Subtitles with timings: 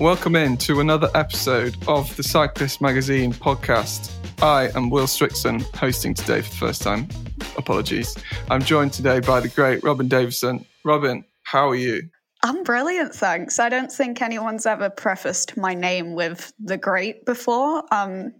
[0.00, 4.12] Welcome in to another episode of the Cyclist Magazine podcast.
[4.40, 7.08] I am Will Strickson, hosting today for the first time.
[7.56, 8.16] Apologies.
[8.48, 10.64] I'm joined today by the great Robyn Davison.
[10.84, 12.08] Robyn, how are you?
[12.44, 13.58] I'm brilliant, thanks.
[13.58, 17.82] I don't think anyone's ever prefaced my name with the great before.
[17.92, 18.32] Um,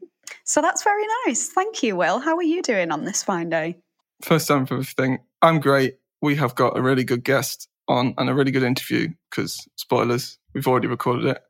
[0.45, 1.49] so that's very nice.
[1.49, 2.21] Thank you, Will.
[2.21, 3.79] How are you doing on this fine day?
[4.23, 5.19] First time for everything.
[5.43, 5.97] I'm great.
[6.23, 10.39] We have got a really good guest on and a really good interview because, spoilers,
[10.55, 11.43] we've already recorded it.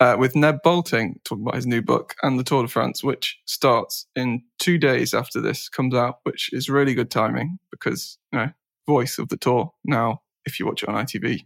[0.00, 3.38] Uh, with Ned Boulting talking about his new book and the Tour de France, which
[3.44, 8.38] starts in two days after this comes out, which is really good timing because, you
[8.40, 8.50] know,
[8.86, 11.44] voice of the tour now, if you watch it on ITV.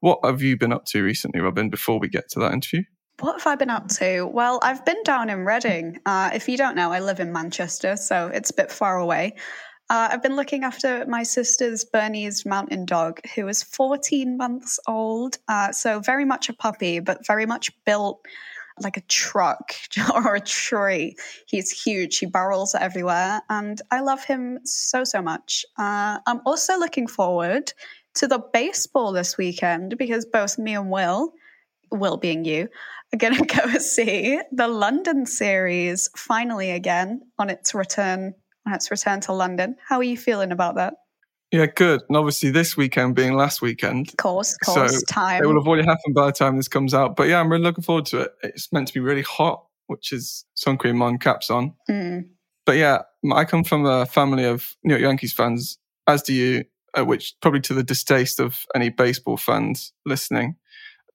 [0.00, 2.82] What have you been up to recently, Robyn, before we get to that interview?
[3.20, 4.26] What have I been up to?
[4.26, 6.00] Well, I've been down in Reading.
[6.04, 9.36] Uh, if you don't know, I live in Manchester, so it's a bit far away.
[9.88, 15.38] Uh, I've been looking after my sister's Bernese mountain dog, who is 14 months old.
[15.46, 18.20] Uh, so, very much a puppy, but very much built
[18.80, 19.74] like a truck
[20.14, 21.16] or a tree.
[21.46, 22.18] He's huge.
[22.18, 23.42] He barrels everywhere.
[23.48, 25.64] And I love him so, so much.
[25.78, 27.72] Uh, I'm also looking forward
[28.14, 31.32] to the baseball this weekend because both me and Will,
[31.90, 32.68] Will being you,
[33.14, 38.34] are going to go see the London series finally again on its return
[38.66, 39.76] Let's return to London.
[39.86, 40.94] How are you feeling about that?
[41.52, 42.02] Yeah, good.
[42.08, 44.08] And obviously, this weekend being last weekend.
[44.08, 45.42] Of course, of course, so time.
[45.42, 47.14] It will have already happened by the time this comes out.
[47.14, 48.32] But yeah, I'm really looking forward to it.
[48.42, 51.74] It's meant to be really hot, which is sun cream on, caps on.
[51.88, 52.28] Mm.
[52.64, 55.78] But yeah, I come from a family of New York Yankees fans,
[56.08, 56.64] as do you,
[56.98, 60.56] uh, which probably to the distaste of any baseball fans listening.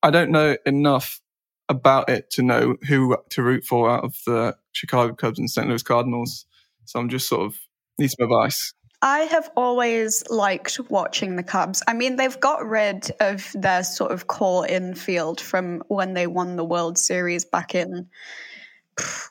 [0.02, 1.20] I don't know enough
[1.68, 5.68] about it to know who to root for out of the Chicago Cubs and St.
[5.68, 6.46] Louis Cardinals.
[6.92, 7.56] So I'm just sort of
[7.98, 8.74] need some advice.
[9.02, 11.82] I have always liked watching the Cubs.
[11.88, 16.58] I mean, they've got rid of their sort of core infield from when they won
[16.58, 18.10] the World Series back in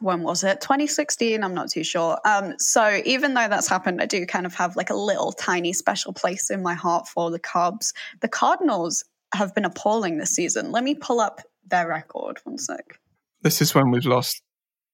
[0.00, 0.62] when was it?
[0.62, 2.19] 2016 i'm not too sure.
[2.25, 5.75] Um, so even though that's happened i do kind of have like a little tiny
[5.75, 7.93] special place in my heart for the cubs.
[8.20, 9.04] The cardinals
[9.34, 10.72] have been appalling this season.
[10.72, 12.38] Let me pull up their record.
[12.44, 12.99] One sec.
[13.43, 14.43] This is when we've lost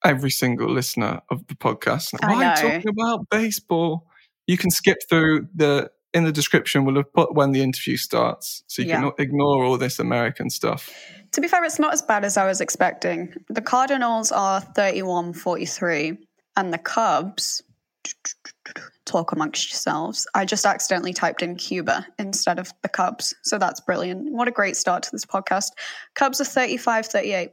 [0.05, 2.15] every single listener of the podcast.
[2.23, 4.07] I Why are you talking about baseball?
[4.47, 6.85] You can skip through the in the description.
[6.85, 9.01] We'll have put when the interview starts, so you Yeah.
[9.01, 10.91] can ignore all this American stuff.
[11.33, 13.35] To be fair, it's not as bad as I was expecting.
[13.51, 16.17] The Cardinals are 31 43,
[16.57, 17.63] and the Cubs,
[19.05, 20.27] talk amongst yourselves.
[20.35, 23.35] I just accidentally typed in Cuba instead of the Cubs.
[23.43, 24.33] So that's brilliant.
[24.33, 25.71] What a great start to this podcast.
[26.15, 27.51] Cubs are 35 38.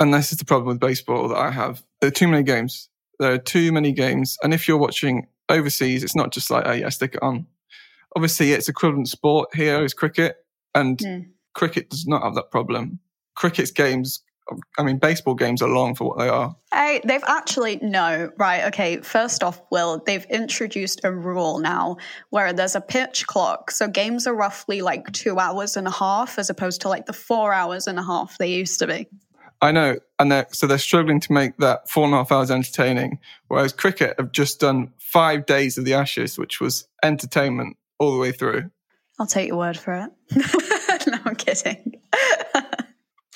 [0.00, 1.82] And this is the problem with baseball that I have.
[2.00, 2.88] There are too many games.
[3.18, 4.36] There are too many games.
[4.42, 7.46] And if you're watching overseas, it's not just like, oh yeah, stick it on.
[8.16, 10.36] Obviously, its equivalent sport here is cricket,
[10.74, 11.18] and Hmm.
[11.54, 12.98] cricket does not have that problem.
[13.34, 14.22] Cricket's games,
[14.76, 16.54] I mean, baseball games are long for what they are.
[16.74, 18.64] Hey, they've actually no right.
[18.64, 21.96] Okay, first off, Will they've introduced a rule now
[22.30, 26.38] where there's a pitch clock, so games are roughly like two hours and a half
[26.38, 29.06] as opposed to like the four hours and a half they used to be.
[29.62, 32.50] I know, and they're, so they're struggling to make that four and a half hours
[32.50, 33.20] entertaining.
[33.46, 38.18] Whereas cricket have just done five days of the Ashes, which was entertainment all the
[38.18, 38.70] way through.
[39.20, 41.06] I'll take your word for it.
[41.06, 42.00] no, I'm kidding.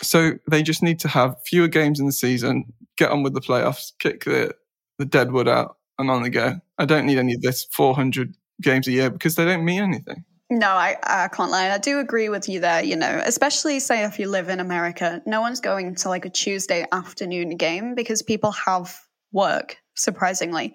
[0.03, 3.41] So they just need to have fewer games in the season, get on with the
[3.41, 4.55] playoffs, kick the
[4.99, 6.61] the dead wood out, and on they go.
[6.79, 10.25] I don't need any of this 400 games a year because they don't mean anything.
[10.49, 11.71] No, I, I can't lie.
[11.71, 15.21] I do agree with you there, you know, especially say if you live in America,
[15.27, 18.97] no one's going to like a Tuesday afternoon game because people have
[19.33, 20.75] work, surprisingly.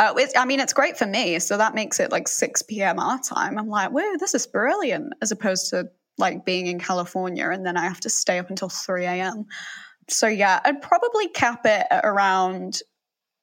[0.00, 1.38] Uh, I mean, it's great for me.
[1.38, 2.98] So that makes it like 6 p.m.
[2.98, 3.56] our time.
[3.56, 7.76] I'm like, whoa, this is brilliant, as opposed to like being in California and then
[7.76, 9.46] I have to stay up until 3 a.m.
[10.08, 12.80] So yeah, I'd probably cap it at around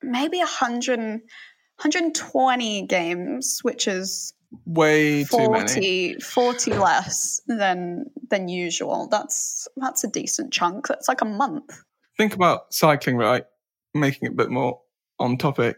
[0.02, 4.34] maybe 100, 120 games, which is
[4.66, 6.20] Way too many.
[6.20, 9.08] 40, 40 less than than usual.
[9.10, 10.88] That's that's a decent chunk.
[10.88, 11.84] That's like a month.
[12.18, 13.46] Think about cycling, right?
[13.94, 14.82] Making it a bit more
[15.20, 15.78] on topic.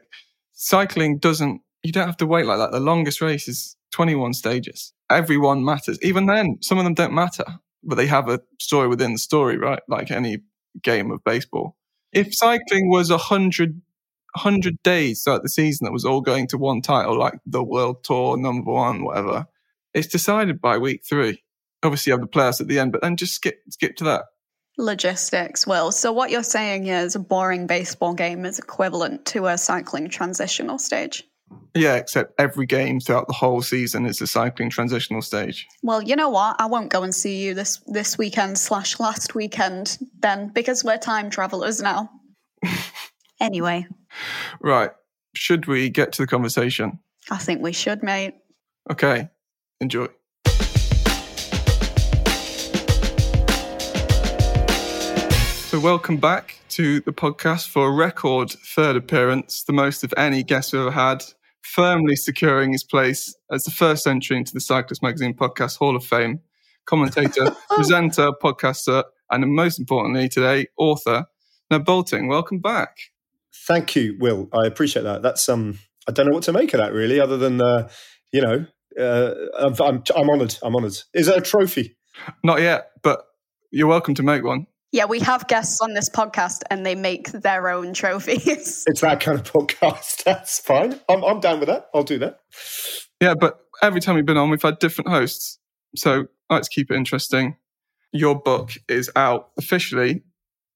[0.53, 2.71] Cycling doesn't, you don't have to wait like that.
[2.71, 4.93] The longest race is 21 stages.
[5.09, 5.99] Everyone matters.
[6.01, 7.45] Even then, some of them don't matter,
[7.83, 9.81] but they have a story within the story, right?
[9.87, 10.39] Like any
[10.81, 11.75] game of baseball.
[12.11, 13.17] If cycling was a
[14.35, 17.63] hundred, hundred days throughout the season that was all going to one title, like the
[17.63, 19.47] world tour, number one, whatever,
[19.93, 21.43] it's decided by week three.
[21.83, 24.25] Obviously, you have the playoffs at the end, but then just skip, skip to that.
[24.77, 25.91] Logistics, Will.
[25.91, 30.79] So what you're saying is a boring baseball game is equivalent to a cycling transitional
[30.79, 31.23] stage.
[31.75, 35.67] Yeah, except every game throughout the whole season is a cycling transitional stage.
[35.83, 36.55] Well, you know what?
[36.59, 40.97] I won't go and see you this this weekend slash last weekend then because we're
[40.97, 42.09] time travelers now.
[43.39, 43.87] anyway.
[44.59, 44.91] Right.
[45.35, 46.99] Should we get to the conversation?
[47.29, 48.35] I think we should, mate.
[48.91, 49.29] Okay.
[49.79, 50.07] Enjoy.
[55.73, 60.43] So, welcome back to the podcast for a record third appearance, the most of any
[60.43, 61.23] guest we've ever had,
[61.63, 66.05] firmly securing his place as the first entry into the Cyclist Magazine Podcast Hall of
[66.05, 66.41] Fame,
[66.85, 71.25] commentator, presenter, podcaster, and most importantly today, author.
[71.71, 72.95] Now, Boulting, welcome back.
[73.67, 74.49] Thank you, Will.
[74.53, 75.21] I appreciate that.
[75.21, 77.89] That's um, I don't know what to make of that really, other than uh,
[78.31, 78.65] you know,
[78.99, 80.57] uh, I'm, I'm I'm honoured.
[80.63, 80.97] I'm honoured.
[81.13, 81.97] Is there a trophy?
[82.43, 83.23] Not yet, but
[83.71, 84.67] you're welcome to make one.
[84.93, 88.83] Yeah, we have guests on this podcast and they make their own trophies.
[88.87, 90.23] It's that kind of podcast.
[90.25, 90.99] That's fine.
[91.09, 91.87] I'm, I'm down with that.
[91.95, 92.41] I'll do that.
[93.19, 95.57] Yeah, but every time we've been on, we've had different hosts.
[95.95, 97.57] So let's keep it interesting.
[98.11, 100.21] Your book is out officially.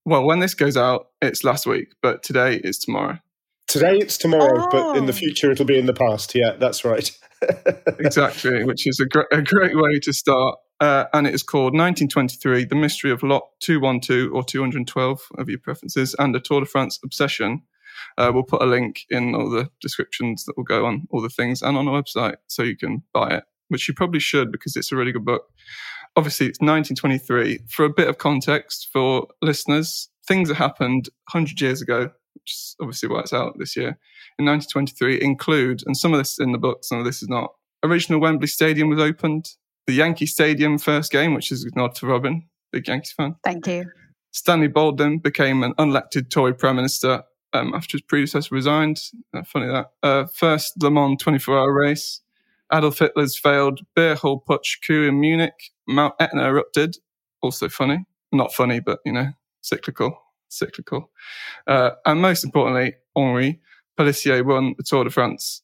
[0.08, 3.20] Well, when this goes out, it's last week, but today is tomorrow.
[3.68, 4.70] Today it's tomorrow, oh.
[4.72, 5.16] but in the Oh.
[5.16, 6.34] future it'll be in the past.
[6.34, 7.12] Yeah, that's right.
[8.00, 10.56] Exactly, which is a, gr- a great way to start.
[10.80, 15.60] Uh, and it is called 1923 The Mystery of Lot 212 or 212 of your
[15.60, 17.64] preferences and a Tour de France Obsession.
[18.18, 21.30] Uh, we'll put a link in all the descriptions that will go on all the
[21.30, 24.76] things and on our website so you can buy it, which you probably should because
[24.78, 25.44] it's a really good book.
[26.18, 27.60] Obviously, it's 1923.
[27.70, 32.76] For a bit of context for listeners, things that happened 100 years ago, which is
[32.82, 33.98] obviously why it's out this year,
[34.40, 37.30] in 1923 include, and some of this is in the book, some of this is
[37.30, 37.54] not.
[37.84, 39.52] Original Wembley Stadium was opened.
[39.86, 43.36] The Yankee Stadium first game, which is a nod to Robyn, big Yankees fan.
[43.44, 43.90] Thank you.
[44.32, 47.24] Stanley Baldwin became an unelected Tory Prime Minister
[47.54, 49.00] um, after his predecessor resigned.
[49.36, 49.92] Uh, funny that.
[50.04, 52.22] Uh, first Le Mans 24 hour race.
[52.74, 55.72] Adolf Hitler's failed beer hall putsch coup in Munich.
[55.88, 56.98] Mount Etna erupted.
[57.42, 58.06] Also funny.
[58.32, 59.30] Not funny, but, you know,
[59.62, 60.18] cyclical.
[60.50, 61.12] Cyclical.
[61.66, 63.60] Uh, and most importantly, Henri
[63.98, 65.62] Pelissier won the Tour de France.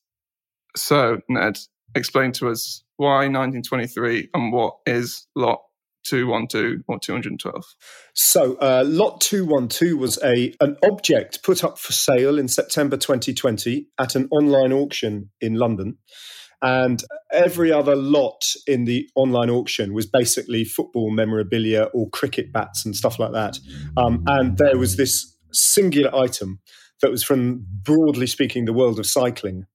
[0.76, 1.58] So, Ned,
[1.96, 5.62] explain to us why 1923 and what is lot
[6.06, 7.64] 212 or 212?
[8.14, 13.88] So, uh, Lot 212 was a an object put up for sale in September 2020
[14.00, 15.98] at an online auction in London.
[16.63, 22.86] And every other lot in the online auction was basically football memorabilia or cricket bats
[22.86, 23.60] and stuff like that.
[23.98, 26.62] Um, and there was this singular item
[27.01, 29.65] that was from, broadly speaking, the world of cycling.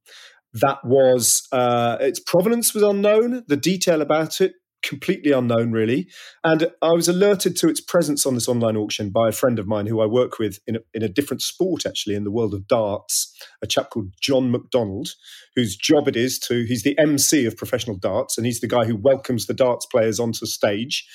[0.55, 3.45] That was uh, its provenance was unknown.
[3.49, 6.09] The detail about it completely unknown, really.
[6.45, 9.67] And I was alerted to its presence on this online auction by a friend of
[9.67, 12.55] mine who I work with in a, in a different sport, actually, in the world
[12.55, 15.15] of darts, a chap called John McDonald,
[15.55, 18.85] whose job it is to, he's the MC of professional darts, and he's the guy
[18.85, 21.07] who welcomes the darts players onto stage.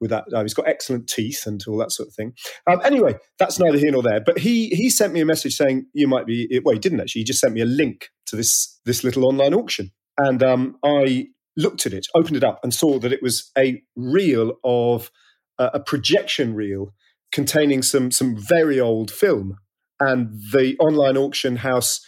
[0.00, 2.34] With that, uh, he's got excellent teeth and all that sort of thing.
[2.66, 4.20] Um, anyway, that's neither here nor there.
[4.20, 6.60] But he he sent me a message saying you might be.
[6.64, 7.20] Well, he didn't actually.
[7.20, 11.28] He just sent me a link to this this little online auction, and um, I
[11.56, 15.10] looked at it, opened it up, and saw that it was a reel of
[15.58, 16.92] uh, a projection reel
[17.32, 19.56] containing some some very old film,
[20.00, 22.00] and the online auction house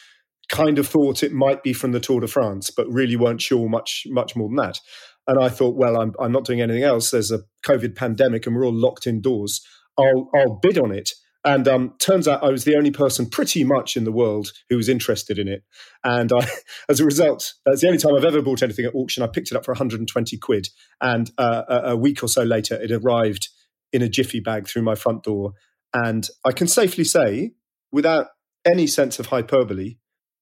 [0.49, 3.69] kind of thought it might be from the Tour de France, but really weren't sure
[3.69, 4.81] much much more than that.
[5.27, 7.11] And I thought, well, I'm I'm not doing anything else.
[7.11, 9.61] There's a COVID pandemic, and we're all locked indoors.
[9.99, 11.11] I'll I'll bid on it.
[11.47, 14.77] And um, turns out I was the only person pretty much in the world who
[14.77, 15.63] was interested in it.
[16.03, 16.49] And I,
[16.89, 19.23] as a result, that's the only time I've ever bought anything at auction.
[19.23, 20.69] I picked it up for 120 quid.
[21.01, 23.49] And uh, a, a week or so later, it arrived
[23.93, 25.53] in a jiffy bag through my front door.
[25.95, 27.53] And I can safely say,
[27.93, 28.27] without
[28.65, 29.99] any sense of hyperbole,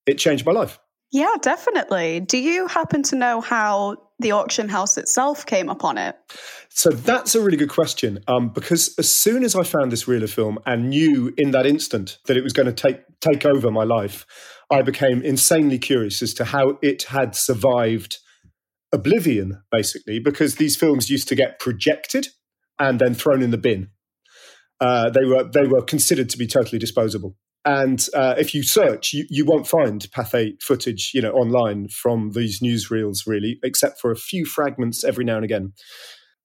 [0.07, 0.79] it changed my life.
[1.15, 2.19] Yeah, definitely.
[2.19, 6.17] Do you happen to know how the auction house itself came upon it?
[6.71, 8.19] So that's a really good question.
[8.27, 11.67] Um, because as soon as I found this reel of film and knew in that
[11.67, 14.27] instant that it was going to take take over my life,
[14.73, 18.19] I became insanely curious as to how it had survived
[18.93, 22.27] oblivion, basically, because these films used to get projected
[22.81, 23.91] and then thrown in the bin.
[24.81, 27.37] Uh, they were they were considered to be totally disposable.
[27.65, 32.33] And uh, if you search, you, you won't find Pathé footage, you know, online from
[32.33, 35.73] these newsreels, really, except for a few fragments every now and again.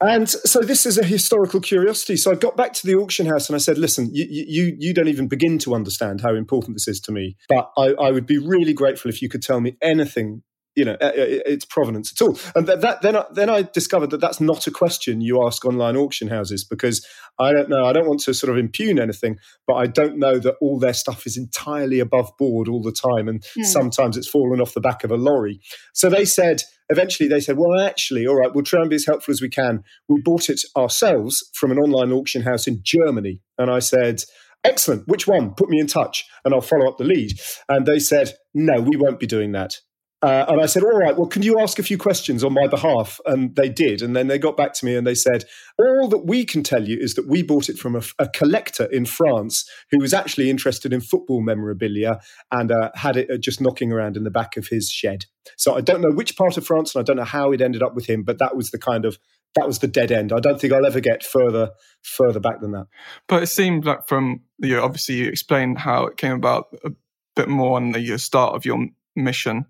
[0.01, 2.15] And so this is a historical curiosity.
[2.15, 4.93] So I got back to the auction house and I said, listen, you, you, you
[4.93, 7.35] don't even begin to understand how important this is to me.
[7.49, 10.43] But I, I would be really grateful if you could tell me anything
[10.79, 12.39] you know, its provenance at all.
[12.55, 15.65] And that, that, then, I, then I discovered that that's not a question you ask
[15.65, 17.05] online auction houses because
[17.37, 17.83] I don't know.
[17.83, 20.93] I don't want to sort of impugn anything, but I don't know that all their
[20.93, 23.65] stuff is entirely above board all the time, and mm.
[23.65, 25.59] sometimes it's fallen off the back of a lorry.
[25.93, 29.05] So they said eventually they said, well, actually, all right, we'll try and be as
[29.05, 29.83] helpful as we can.
[30.07, 34.23] We bought it ourselves from an online auction house in Germany, and I said.
[34.65, 35.07] Excellent.
[35.07, 35.53] Which one?
[35.55, 37.31] Put me in touch and I'll follow up the lead.
[37.69, 39.77] And they said, no, we won't be doing that.
[40.21, 42.67] Uh, and I said, all right, well, can you ask a few questions on my
[42.67, 43.21] behalf?
[43.25, 44.01] And they did.
[44.01, 45.45] And then they got back to me and they said,
[45.77, 48.85] all that we can tell you is that we bought it from a, a collector
[48.85, 52.19] in France who was actually interested in football memorabilia
[52.51, 55.25] and uh, had it uh, just knocking around in the back of his shed.
[55.57, 57.81] So I don't know which part of France and I don't know how it ended
[57.81, 59.17] up with him, but that was the kind of
[59.55, 60.31] that was the dead end.
[60.31, 61.71] I don't think I'll ever get further
[62.03, 62.87] further back than that.
[63.27, 66.91] But it seemed like from you obviously you explained how it came about a
[67.35, 68.85] bit more on the start of your
[69.15, 69.65] mission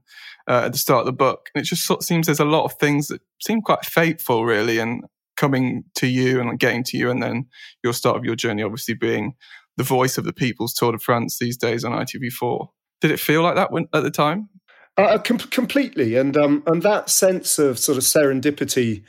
[0.49, 1.49] uh, at the start of the book.
[1.53, 4.43] And it just sort of seems there's a lot of things that seem quite fateful,
[4.43, 5.03] really, and
[5.37, 7.09] coming to you and getting to you.
[7.09, 7.45] And then
[7.83, 9.35] your start of your journey, obviously, being
[9.77, 12.67] the voice of the people's Tour de France these days on ITV4.
[12.99, 14.49] Did it feel like that when, at the time?
[14.97, 16.15] Uh, com- completely.
[16.15, 19.03] And, um, and that sense of sort of serendipity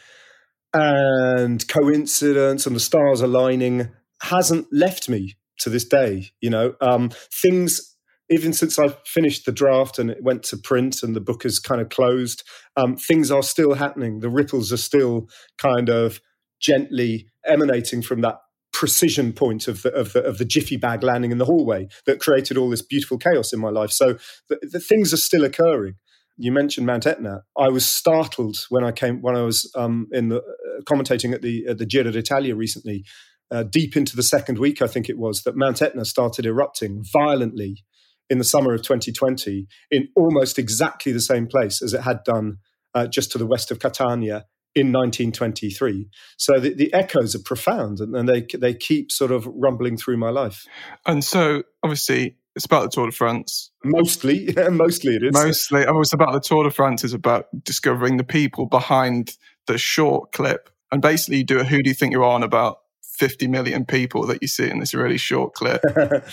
[0.73, 3.89] and coincidence and the stars aligning
[4.23, 6.31] hasn't left me to this day.
[6.41, 7.90] You know, um, things
[8.31, 11.59] even since I finished the draft and it went to print and the book is
[11.59, 12.45] kind of closed,
[12.77, 14.21] um, things are still happening.
[14.21, 16.21] The ripples are still kind of
[16.61, 18.37] gently emanating from that
[18.73, 22.21] precision point of the, of the, of the jiffy bag landing in the hallway that
[22.21, 23.91] created all this beautiful chaos in my life.
[23.91, 24.17] So
[24.49, 25.95] the, the things are still occurring.
[26.37, 27.43] You mentioned Mount Etna.
[27.59, 31.43] I was startled when I came when I was um, in the uh, commentating at
[31.43, 33.05] the at the Giro d'Italia recently.
[33.51, 37.03] Uh, deep into the second week, I think it was, that Mount Etna started erupting
[37.13, 37.85] violently
[38.31, 42.59] in the summer of 2020 in almost exactly the same place as it had done
[42.95, 46.09] uh, just to the west of Catania in 1923.
[46.37, 50.17] So the, the echoes are profound and, and, they, they keep sort of rumbling through
[50.17, 50.65] my life.
[51.05, 53.71] And so, obviously, it's about the Tour de France.
[53.85, 55.33] Mostly, mostly it is.
[55.33, 55.87] Mostly.
[55.87, 60.33] Oh, it's about the Tour de France is about discovering the people behind the short
[60.33, 60.71] clip.
[60.93, 62.79] And basically, you do a who do you think you're on about
[63.21, 65.83] 50 million people that you see in this really short clip.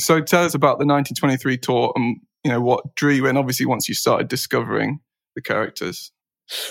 [0.00, 3.36] So tell us about the 1923 tour and you know what drew you in.
[3.36, 5.00] Obviously, once you started discovering
[5.34, 6.12] the characters.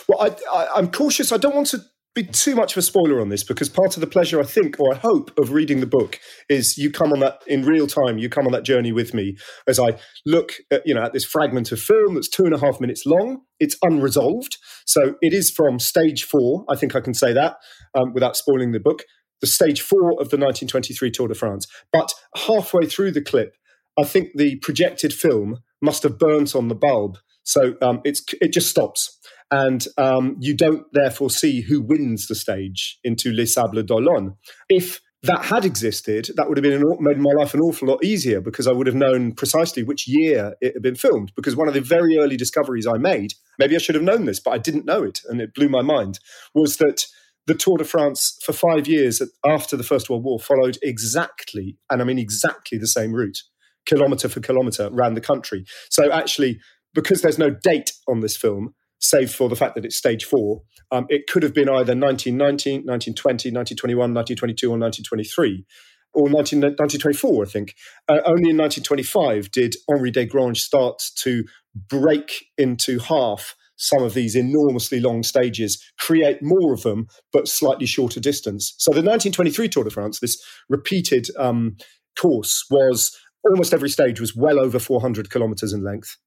[0.07, 1.33] Well, I, I, I'm cautious.
[1.33, 1.81] I don't want to
[2.15, 4.79] be too much of a spoiler on this because part of the pleasure, I think,
[4.79, 6.19] or I hope, of reading the book
[6.50, 8.17] is you come on that in real time.
[8.17, 9.36] You come on that journey with me
[9.67, 12.59] as I look, at, you know, at this fragment of film that's two and a
[12.59, 13.41] half minutes long.
[13.59, 16.63] It's unresolved, so it is from stage four.
[16.69, 17.57] I think I can say that
[17.93, 19.03] um, without spoiling the book
[19.41, 21.67] the stage four of the 1923 Tour de France.
[21.91, 23.56] But halfway through the clip,
[23.98, 27.17] I think the projected film must have burnt on the bulb.
[27.44, 29.17] So um, it's, it just stops.
[29.50, 34.36] And um, you don't therefore see who wins the stage into Les Sables d'Olonne.
[34.70, 38.03] If that had existed, that would have been an, made my life an awful lot
[38.03, 41.32] easier because I would have known precisely which year it had been filmed.
[41.36, 44.39] Because one of the very early discoveries I made, maybe I should have known this,
[44.39, 46.20] but I didn't know it, and it blew my mind,
[46.53, 47.06] was that
[47.47, 52.01] the Tour de France for five years after the First World War followed exactly, and
[52.01, 53.39] I mean exactly the same route,
[53.85, 55.65] kilometre for kilometre around the country.
[55.89, 56.59] So actually,
[56.93, 60.63] because there's no date on this film, save for the fact that it's stage four,
[60.91, 65.65] um, it could have been either 1919, 1920, 1921, 1922, or 1923.
[66.13, 67.75] Or 19, 1924, I think.
[68.07, 71.43] Uh, only in 1925 did Henri Desgrange start to
[71.75, 77.86] break into half some of these enormously long stages, create more of them, but slightly
[77.86, 78.74] shorter distance.
[78.77, 81.77] So the 1923 Tour de France, this repeated um,
[82.19, 83.15] course, was
[83.46, 86.17] almost every stage was well over 400 kilometers in length.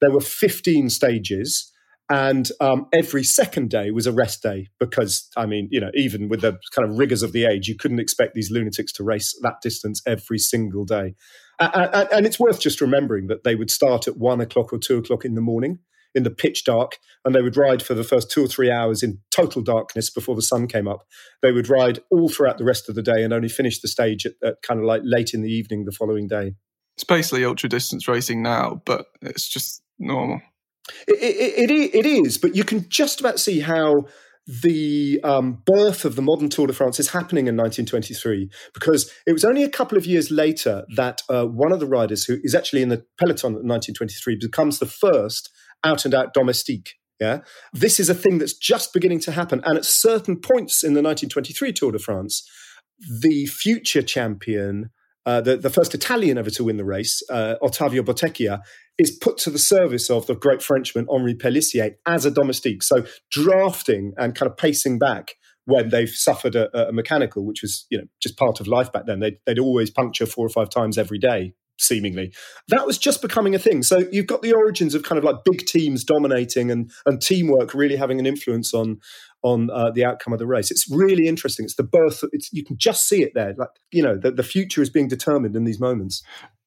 [0.00, 1.72] There were 15 stages.
[2.10, 6.30] And um, every second day was a rest day because, I mean, you know, even
[6.30, 9.38] with the kind of rigors of the age, you couldn't expect these lunatics to race
[9.42, 11.16] that distance every single day.
[11.60, 14.96] And, and it's worth just remembering that they would start at one o'clock or two
[14.96, 15.80] o'clock in the morning
[16.14, 19.02] in the pitch dark, and they would ride for the first two or three hours
[19.02, 21.06] in total darkness before the sun came up.
[21.42, 24.26] They would ride all throughout the rest of the day and only finish the stage
[24.26, 26.54] at, at kind of like late in the evening the following day.
[26.96, 30.40] It's basically ultra distance racing now, but it's just normal.
[31.06, 34.06] It, it, it, it is, but you can just about see how
[34.48, 39.32] the um, birth of the modern Tour de France is happening in 1923 because it
[39.32, 42.54] was only a couple of years later that uh, one of the riders who is
[42.54, 45.50] actually in the peloton in 1923 becomes the first
[45.84, 46.94] out and out domestique.
[47.20, 47.40] Yeah,
[47.72, 51.02] this is a thing that's just beginning to happen, and at certain points in the
[51.02, 52.48] 1923 Tour de France,
[53.22, 54.90] the future champion
[55.28, 58.60] uh, the, the first Italian ever to win the race, uh, Ottavio Bottecchia,
[58.96, 62.82] is put to the service of the great Frenchman Henri Pélissier as a domestique.
[62.82, 65.34] So drafting and kind of pacing back
[65.66, 69.04] when they've suffered a, a, mechanical, which was you know just part of life back
[69.04, 69.20] then.
[69.20, 72.32] They'd, they'd always puncture four or five times every day, seemingly.
[72.68, 73.82] That was just becoming a thing.
[73.82, 77.74] So you've got the origins of kind of like big teams dominating and and teamwork
[77.74, 79.00] really having an influence on
[79.42, 80.70] on uh, the outcome of the race.
[80.70, 81.64] It's really interesting.
[81.64, 82.24] It's the birth.
[82.32, 83.54] It's you can just see it there.
[83.56, 86.22] Like you know, the, the future is being determined in these moments.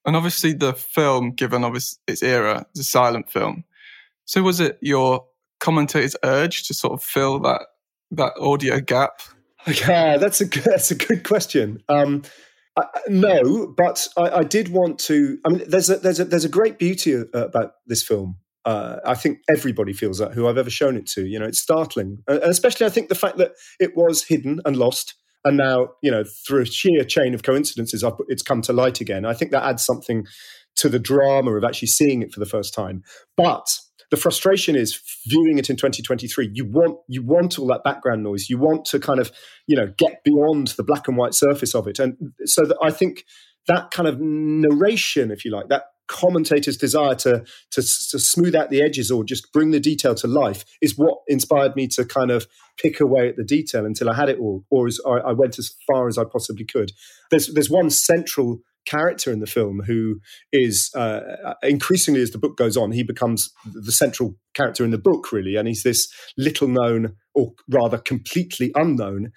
[0.06, 3.66] And obviously, the film, given obviously its era, is a silent film.
[4.26, 5.26] So was it your
[5.60, 7.62] commentator's urge to sort of fill that
[8.12, 9.22] that audio gap?
[9.68, 11.84] Yeah, that's a that's a good question.
[11.88, 12.24] Um,
[13.08, 15.38] No, but I, I, did want to.
[15.46, 18.38] I mean, there's a there's a there's a great beauty uh, about this film.
[18.64, 21.26] Uh, I think everybody feels that who I've ever shown it to.
[21.26, 24.78] You know, it's startling, and especially I think the fact that it was hidden and
[24.78, 29.02] lost, and now you know through a sheer chain of coincidences, it's come to light
[29.02, 29.26] again.
[29.26, 30.26] I think that adds something
[30.78, 33.04] to the drama of actually seeing it for the first time.
[33.36, 33.66] But
[34.12, 38.50] the frustration is viewing it in 2023 you want you want all that background noise.
[38.50, 39.32] You want to kind of
[39.68, 41.98] you know get beyond the black and white surface of it.
[41.98, 43.26] And so that i think
[43.68, 47.40] that kind of narration if you like that commentator's desire to,
[47.72, 51.20] to, to smooth out the edges or just bring the detail to life is what
[51.28, 54.66] inspired me to kind of pick away at the detail until I had it all,
[54.70, 56.92] or as I, I went as far as I possibly could.
[57.30, 60.20] There's there's one central character in the film who
[60.52, 61.20] is uh,
[61.64, 65.56] increasingly as the book goes on he becomes the central character in the book really.
[65.56, 69.32] And he's this little known or rather completely unknown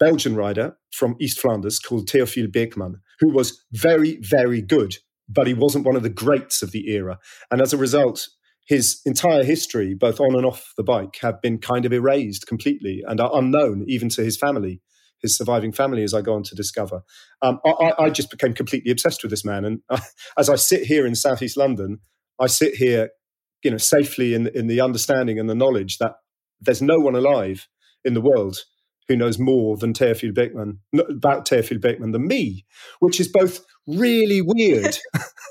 [0.00, 4.96] belgian rider from east flanders called Theophile Beeckman who was very very good
[5.28, 7.18] but he wasn't one of the greats of the era.
[7.50, 8.28] And as a result
[8.66, 13.02] his entire history both on and off the bike have been kind of erased completely
[13.06, 14.80] and are unknown even to his family
[15.20, 17.02] his surviving family, as I go on to discover.
[17.42, 20.00] Um, I, I, just became completely obsessed with this man, and uh,
[20.38, 22.00] as I sit here in southeast London,
[22.40, 23.10] I sit here,
[23.62, 26.14] you know, safely in in the understanding and the knowledge that
[26.60, 27.68] there's no one alive
[28.04, 28.58] in the world
[29.08, 30.78] who knows more than Theophile Beeckman
[31.10, 32.64] about Theophile Beeckman than me,
[33.00, 34.98] which is both really weird,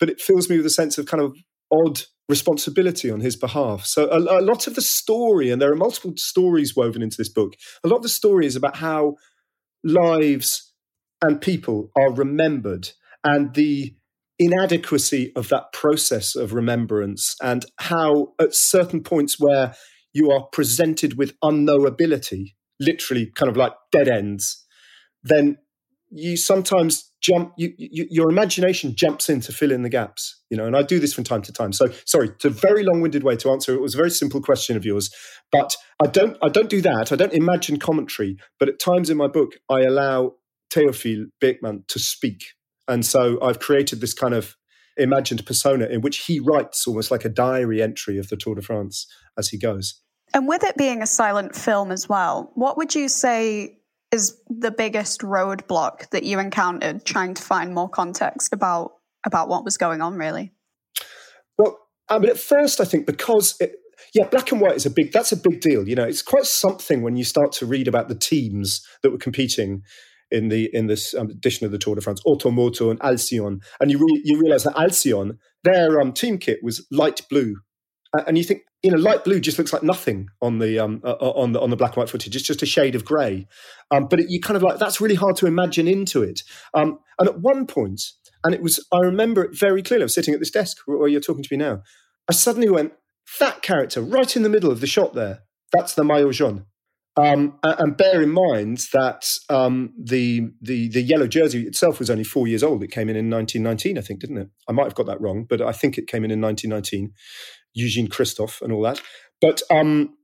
[0.00, 1.36] but it fills me with a sense of kind of
[1.72, 3.84] odd responsibility on his behalf.
[3.84, 7.28] So a, a, lot of the story, and there are multiple stories woven into this
[7.28, 7.54] book,
[7.84, 9.14] a lot of the story is about how
[9.84, 10.72] lives
[11.22, 12.90] and people are remembered
[13.24, 13.94] and the
[14.38, 19.74] inadequacy of that process of remembrance and how at certain points where
[20.12, 24.64] you are presented with unknowability, literally kind of like dead ends,
[25.22, 25.56] then
[26.10, 30.56] you sometimes jump you, you, your imagination jumps in to fill in the gaps you
[30.56, 31.72] know and i do this from time to time.
[31.72, 33.74] So sorry it's a very long-winded way to answer.
[33.74, 35.10] It was a very simple question of yours
[35.50, 37.12] but i don't i don't do that.
[37.12, 40.34] I don't imagine commentary but at times in my book i allow
[40.72, 42.44] Theophile Beeckman to speak.
[42.88, 44.56] And so i've created this kind of
[44.96, 48.62] imagined persona in which he writes almost like a diary entry of the tour de
[48.62, 49.06] france
[49.38, 50.00] as he goes.
[50.34, 53.78] And with it being a silent film as well what would you say
[54.16, 59.64] is the biggest roadblock that you encountered trying to find more context about about what
[59.64, 60.52] was going on really?
[61.58, 63.72] Well i mean at first i think because it,
[64.14, 66.04] yeah black and white is a big that's a big deal you know?
[66.04, 69.82] It's quite something when you start to read about the teams that were competing
[70.30, 73.90] in the in this um, edition of the Tour de France, Automoto and Alcyon, and
[73.92, 77.54] you re- you realize that Alcyon, their um, team kit was light blue
[78.26, 81.16] and you think you know light blue just looks like nothing on the um, uh,
[81.20, 82.36] uh, on the on the black and white footage.
[82.36, 83.48] It's just a shade of grey,
[83.90, 86.42] um, but it, you kind of like that's really hard to imagine into it.
[86.72, 88.00] Um, and at one point,
[88.44, 90.04] and it was I remember it very clearly.
[90.04, 91.82] I was sitting at this desk where you're talking to me now.
[92.28, 92.92] I suddenly went
[93.40, 95.40] that character right in the middle of the shot there.
[95.72, 96.66] That's the maillot jaune.
[97.18, 102.24] Um, and bear in mind that um, the, the the yellow jersey itself was only
[102.24, 102.82] four years old.
[102.82, 104.50] It came in in 1919, I think, didn't it?
[104.68, 107.14] I might have got that wrong, but I think it came in in 1919.
[107.76, 109.00] Eugene Christophe and all that.
[109.40, 110.16] But um,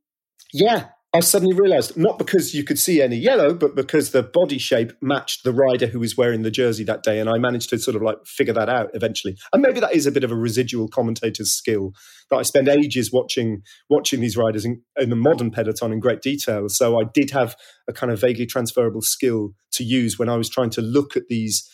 [0.53, 4.57] yeah, I suddenly realized not because you could see any yellow, but because the body
[4.57, 7.21] shape matched the rider who was wearing the jersey that day.
[7.21, 9.37] And I managed to sort of like figure that out eventually.
[9.53, 11.93] And maybe that is a bit of a residual commentator's skill
[12.31, 13.61] that I spend ages watching
[13.91, 16.71] watching these riders in, in the modern peloton in great detail.
[16.71, 20.49] So I did have a kind of vaguely transferable skill to use when I was
[20.49, 21.69] trying to look at these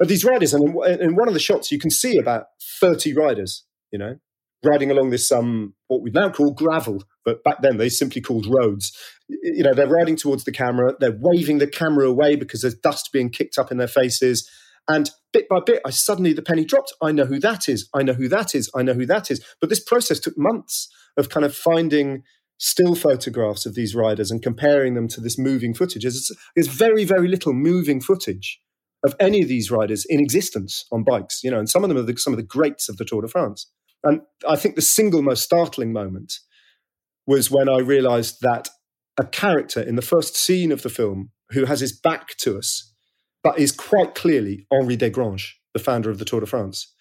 [0.00, 0.52] at these riders.
[0.52, 2.46] And in, in one of the shots, you can see about
[2.80, 4.16] 30 riders, you know,
[4.64, 8.46] riding along this um what we now call gravel, but back then they simply called
[8.46, 8.96] roads.
[9.28, 13.10] You know, they're riding towards the camera, they're waving the camera away because there's dust
[13.12, 14.48] being kicked up in their faces.
[14.88, 16.92] And bit by bit, I suddenly the penny dropped.
[17.00, 17.88] I know who that is.
[17.94, 18.70] I know who that is.
[18.74, 19.44] I know who that is.
[19.60, 22.24] But this process took months of kind of finding
[22.58, 26.02] still photographs of these riders and comparing them to this moving footage.
[26.02, 28.60] There's, there's very, very little moving footage
[29.04, 31.42] of any of these riders in existence on bikes.
[31.42, 33.22] You know, and some of them are the, some of the greats of the Tour
[33.22, 33.68] de France.
[34.04, 36.34] And I think the single most startling moment
[37.26, 38.68] was when I realised that
[39.18, 42.92] a character in the first scene of the film who has his back to us,
[43.42, 46.92] but is quite clearly Henri Desgrange, the founder of the Tour de France.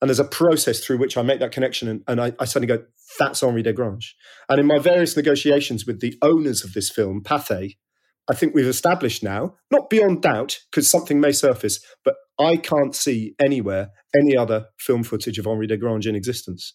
[0.00, 2.74] And there's a process through which I make that connection, and, and I, I, suddenly
[2.74, 2.84] go,
[3.18, 4.12] "That's Henri Desgrange."
[4.48, 7.76] And in my various negotiations with the owners of this film, Pathé,
[8.28, 12.94] I think we've established now, not beyond doubt, because something may surface, but I can't
[12.94, 16.74] see anywhere any other film footage of Henri Desgrange in existence.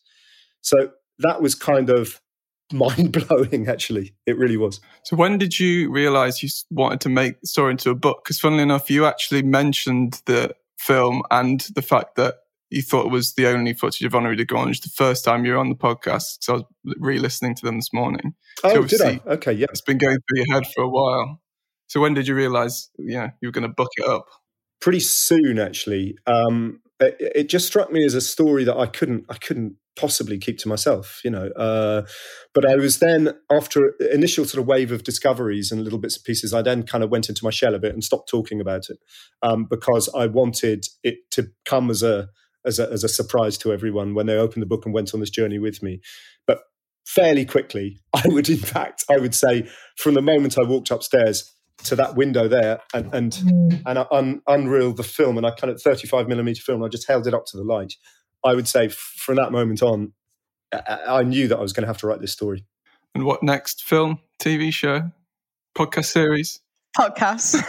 [0.62, 2.22] So that was kind of
[2.74, 4.16] mind blowing, actually.
[4.26, 4.80] It really was.
[5.04, 8.22] So, when did you realize you wanted to make the story into a book?
[8.24, 12.36] Because, funnily enough, you actually mentioned the film and the fact that
[12.70, 15.58] you thought it was the only footage of Henri Desgrange the first time you were
[15.58, 16.38] on the podcast.
[16.42, 16.66] So, I was
[16.98, 18.36] re listening to them this morning.
[18.64, 19.20] Oh, did I?
[19.26, 19.68] Okay, yeah.
[19.70, 21.40] It's been going through your head for a while.
[21.91, 24.27] So, when did you realize yeah, you were going to book it up?
[24.80, 26.15] Pretty soon, actually.
[26.25, 30.38] Um, it, it just struck me as a story that I couldn't, I couldn't possibly
[30.38, 31.49] keep to myself, you know.
[31.49, 32.04] Uh,
[32.54, 36.23] but I was then, after initial sort of wave of discoveries and little bits and
[36.23, 38.89] pieces, I then kind of went into my shell a bit and stopped talking about
[38.89, 38.97] it
[39.41, 42.30] um, because I wanted it to come as a,
[42.65, 45.19] as a as a surprise to everyone when they opened the book and went on
[45.19, 45.99] this journey with me.
[46.47, 46.62] But
[47.06, 51.51] fairly quickly, I would, in fact, I would say, from the moment I walked upstairs
[51.84, 53.82] to that window there and and mm.
[53.86, 56.84] and I un, unreeled the film and I kind of 35 millimeter film.
[56.84, 57.96] I just held it up to the light
[58.44, 60.13] I would say from that moment on,
[60.72, 62.65] I knew that I was going to have to write this story.
[63.13, 63.84] And what next?
[63.84, 65.12] Film, TV show,
[65.78, 66.62] podcast series?
[66.98, 67.62] Podcast.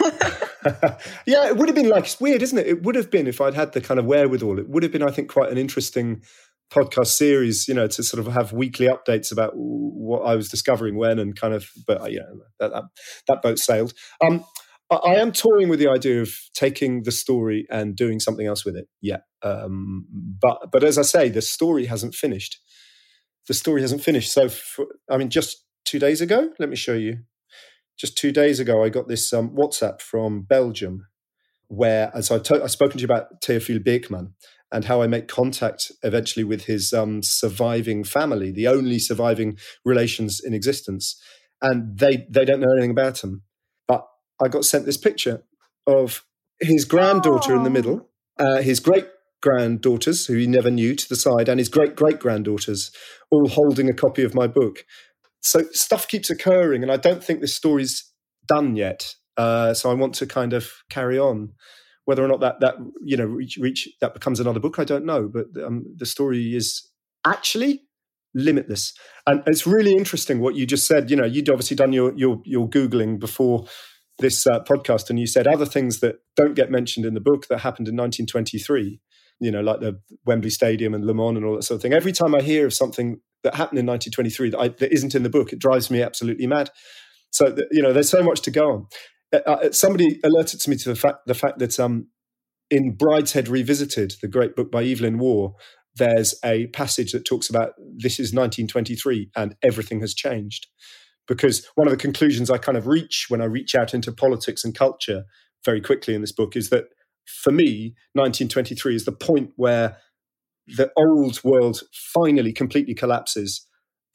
[1.25, 2.67] yeah, it would have been like, it's weird, isn't it?
[2.67, 4.59] It would have been if I'd had the kind of wherewithal.
[4.59, 6.23] It would have been, I think, quite an interesting
[6.71, 10.97] podcast series, you know, to sort of have weekly updates about what I was discovering
[10.97, 12.83] when and kind of, but, uh, you know, that, that,
[13.27, 13.93] that boat sailed.
[14.21, 14.43] Um,
[14.91, 18.75] I am toying with the idea of taking the story and doing something else with
[18.75, 18.87] it.
[19.01, 22.59] Yeah, um, but but as I say, the story hasn't finished.
[23.47, 24.31] The story hasn't finished.
[24.31, 27.19] So, for, I mean, just two days ago, let me show you.
[27.97, 31.07] Just two days ago, I got this um, WhatsApp from Belgium,
[31.67, 34.33] where as I to- I've spoken to you about Theophile Beeckman
[34.73, 40.41] and how I make contact eventually with his um, surviving family, the only surviving relations
[40.43, 41.21] in existence,
[41.61, 43.43] and they they don't know anything about him
[43.87, 44.05] But
[44.43, 45.43] I got sent this picture
[45.87, 46.25] of
[46.59, 48.09] his granddaughter in the middle,
[48.39, 49.07] uh, his great
[49.41, 52.91] granddaughters, who he never knew, to the side, and his great great granddaughters,
[53.29, 54.85] all holding a copy of my book.
[55.41, 58.11] So stuff keeps occurring, and I don't think this story's
[58.47, 59.15] done yet.
[59.37, 61.53] Uh, so I want to kind of carry on.
[62.05, 65.05] Whether or not that that you know reach, reach that becomes another book, I don't
[65.05, 65.29] know.
[65.29, 66.87] But um, the story is
[67.25, 67.83] actually
[68.33, 68.93] limitless,
[69.25, 71.09] and it's really interesting what you just said.
[71.09, 73.65] You know, you'd obviously done your your your googling before
[74.19, 77.47] this uh, podcast and you said other things that don't get mentioned in the book
[77.47, 78.99] that happened in 1923
[79.39, 81.93] you know like the wembley stadium and le mans and all that sort of thing
[81.93, 85.23] every time i hear of something that happened in 1923 that, I, that isn't in
[85.23, 86.69] the book it drives me absolutely mad
[87.31, 88.87] so you know there's so much to go on
[89.33, 92.07] uh, uh, somebody alerted to me to the fact the fact that um,
[92.69, 95.51] in brideshead revisited the great book by evelyn waugh
[95.95, 100.67] there's a passage that talks about this is 1923 and everything has changed
[101.27, 104.63] because one of the conclusions I kind of reach when I reach out into politics
[104.63, 105.23] and culture
[105.63, 106.85] very quickly in this book is that
[107.25, 109.97] for me, 1923 is the point where
[110.67, 113.65] the old world finally completely collapses.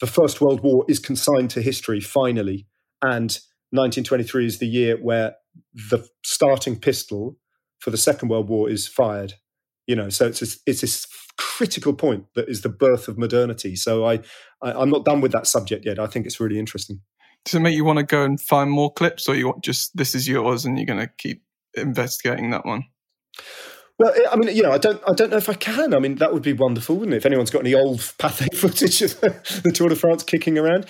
[0.01, 2.67] The First World War is consigned to history finally.
[3.03, 3.39] And
[3.71, 5.37] 1923 is the year where
[5.91, 7.37] the starting pistol
[7.79, 9.35] for the Second World War is fired.
[9.87, 11.07] You know, so it's this, it's this
[11.39, 13.77] critical point that is the birth of modernity.
[13.77, 14.21] So I,
[14.63, 15.99] I am not done with that subject yet.
[15.99, 17.01] I think it's really interesting.
[17.45, 19.97] Does it make you want to go and find more clips, or you want just
[19.97, 21.43] this is yours and you're going to keep
[21.75, 22.85] investigating that one?
[23.99, 25.93] Well, I mean, you know, I don't, I don't know if I can.
[25.93, 27.19] I mean, that would be wonderful, wouldn't it?
[27.19, 30.87] If anyone's got any old Pathé footage of the, the Tour de France kicking around,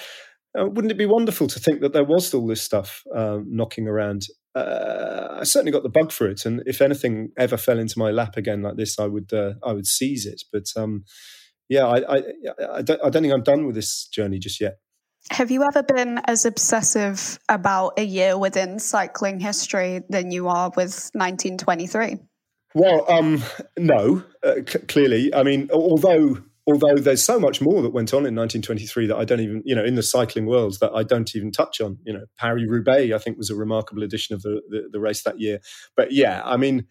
[0.58, 3.86] uh, wouldn't it be wonderful to think that there was all this stuff um, knocking
[3.86, 4.26] around?
[4.54, 8.10] Uh, I certainly got the bug for it, and if anything ever fell into my
[8.10, 10.42] lap again like this, I would, uh, I would seize it.
[10.52, 11.04] But um,
[11.68, 12.22] yeah, I, I,
[12.74, 14.78] I, don't, I don't think I'm done with this journey just yet.
[15.30, 20.70] Have you ever been as obsessive about a year within cycling history than you are
[20.70, 22.18] with 1923?
[22.74, 23.42] Well, um,
[23.78, 25.34] no, uh, c- clearly.
[25.34, 29.24] I mean, although although there's so much more that went on in 1923 that I
[29.24, 31.98] don't even, you know, in the cycling world that I don't even touch on.
[32.04, 35.22] You know, Paris Roubaix, I think, was a remarkable edition of the, the, the race
[35.22, 35.60] that year.
[35.96, 36.86] But yeah, I mean,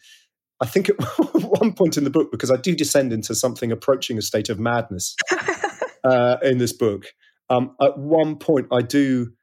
[0.59, 0.95] I think at
[1.33, 4.59] one point in the book, because I do descend into something approaching a state of
[4.59, 5.15] madness
[6.03, 7.13] uh, in this book,
[7.51, 9.33] um, at one point I do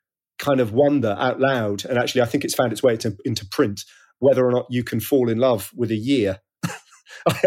[0.41, 3.47] kind of wonder out loud, and actually I think it's found its way into, into
[3.47, 3.85] print.
[4.19, 6.41] whether or not you can fall in love with a year.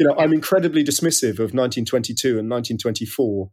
[0.00, 3.50] you know, I'm incredibly dismissive of 1922 and 1924.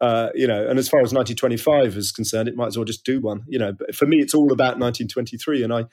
[0.00, 3.04] Uh, you know, and as far as 1925 is concerned, it might as well just
[3.04, 3.42] do one.
[3.46, 5.84] You know, but for me, it's all about 1923, and I,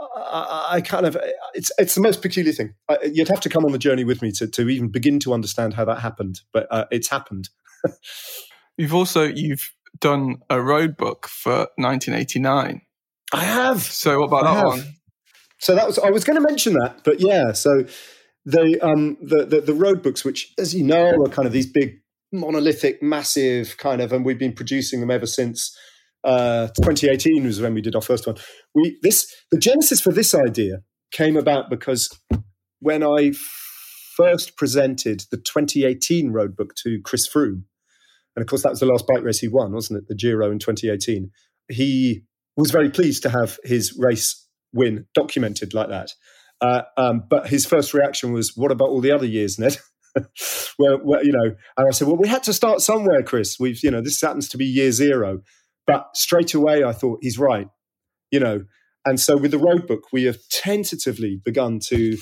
[0.00, 1.16] I, I kind of,
[1.54, 2.74] it's it's the most peculiar thing.
[2.88, 5.32] I, you'd have to come on the journey with me to to even begin to
[5.32, 7.50] understand how that happened, but uh, it's happened.
[8.76, 9.70] you've also you've
[10.00, 12.82] done a road book for 1989.
[13.32, 13.82] I have.
[13.82, 14.66] So what about I that have.
[14.66, 14.94] one?
[15.58, 17.52] So that was I was going to mention that, but yeah.
[17.52, 17.84] So
[18.44, 21.70] the um the, the the road books, which as you know are kind of these
[21.70, 22.00] big
[22.32, 25.76] monolithic, massive kind of, and we've been producing them ever since.
[26.22, 28.36] Uh, 2018 was when we did our first one.
[28.74, 32.08] We this the genesis for this idea came about because
[32.80, 33.32] when I
[34.16, 37.64] first presented the 2018 road book to Chris Froome,
[38.36, 40.08] and of course, that was the last bike race he won, wasn't it?
[40.08, 41.30] The Giro in 2018.
[41.68, 42.24] He
[42.56, 46.10] was very pleased to have his race win documented like that.
[46.64, 49.76] Uh, um, but his first reaction was, "What about all the other years, Ned?"
[50.78, 53.58] well, well, you know, and I said, "Well, we had to start somewhere, Chris.
[53.60, 55.42] We've, you know, this happens to be year zero.
[55.86, 57.68] But straight away, I thought he's right,
[58.30, 58.64] you know.
[59.04, 62.16] And so, with the road book, we have tentatively begun to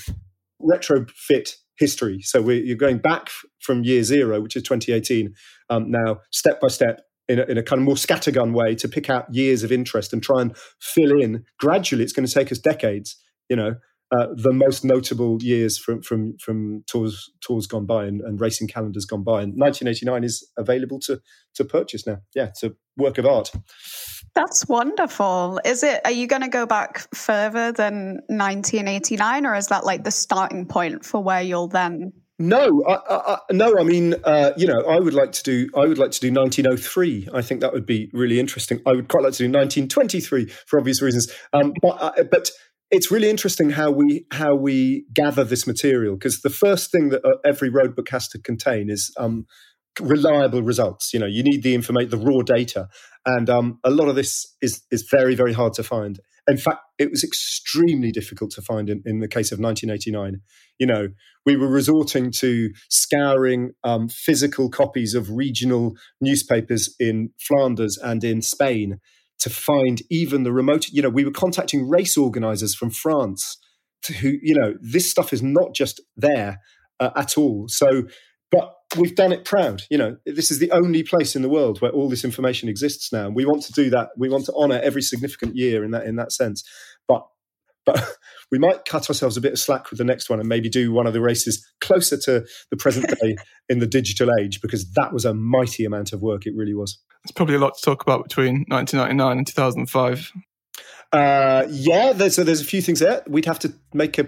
[0.61, 2.21] retrofit history.
[2.23, 5.35] So we, you're going back from year zero, which is 2018,
[5.71, 8.89] um, now step by step in a, in a, kind of more scattergun way to
[8.89, 12.03] pick out years of interest and try and fill in gradually.
[12.03, 13.17] It's going to take us decades,
[13.49, 13.77] you know,
[14.13, 18.69] uh, the most notable years from from from tours tours gone by and, and, racing
[18.69, 19.41] calendars gone by.
[19.43, 21.21] And 1989 is available to
[21.55, 22.19] to purchase now.
[22.35, 23.51] Yeah, it's a work of art.
[24.35, 25.61] That's wonderful.
[25.65, 26.03] Is it?
[26.05, 30.67] Are you going to go back further than 1989, or is that like the starting
[30.67, 32.13] point for where you'll then?
[32.39, 33.79] No, I, I, no.
[33.79, 35.69] I mean, uh, you know, I would like to do.
[35.77, 37.29] I would like to do 1903.
[37.33, 38.81] I think that would be really interesting.
[38.85, 41.33] I would quite like to do 1923 for obvious reasons.
[41.53, 42.51] Um, but uh, but
[42.93, 47.25] it's really interesting how we how we gather this material because the first thing that
[47.25, 49.47] uh, every roadbook has to contain is um,
[49.99, 51.13] reliable results.
[51.13, 52.89] You know, you need the information, the raw data,
[53.25, 56.21] and um, a lot of this is is very very hard to find.
[56.49, 60.43] In fact, it was extremely difficult to find in, in the case of 1989.
[60.79, 61.09] You know,
[61.47, 68.43] we were resorting to scouring um, physical copies of regional newspapers in Flanders and in
[68.43, 68.99] Spain
[69.43, 70.89] to find even the remote.
[70.89, 73.59] You know, we were contacting race organizers from France
[74.05, 76.61] to who, you know, this stuff is not just there
[77.01, 77.67] uh, at all.
[77.69, 78.05] So,
[78.53, 79.83] but we've done it proud.
[79.91, 83.13] You know, this is the only place in the world where all this information exists
[83.13, 83.27] now.
[83.27, 84.11] And we want to do that.
[84.17, 86.63] We want to honor every significant year in that in that sense.
[87.09, 87.27] But
[87.85, 88.17] but
[88.51, 90.93] we might cut ourselves a bit of slack with the next one and maybe do
[90.93, 93.37] one of the races closer to the present day
[93.69, 96.47] in the digital age because that was a mighty amount of work.
[96.47, 96.99] It really was.
[97.25, 100.33] There's probably a lot to talk about between 1999 and 2005.
[101.13, 103.23] Uh, yeah, there's, so there's a few things there.
[103.29, 104.27] We'd have to make a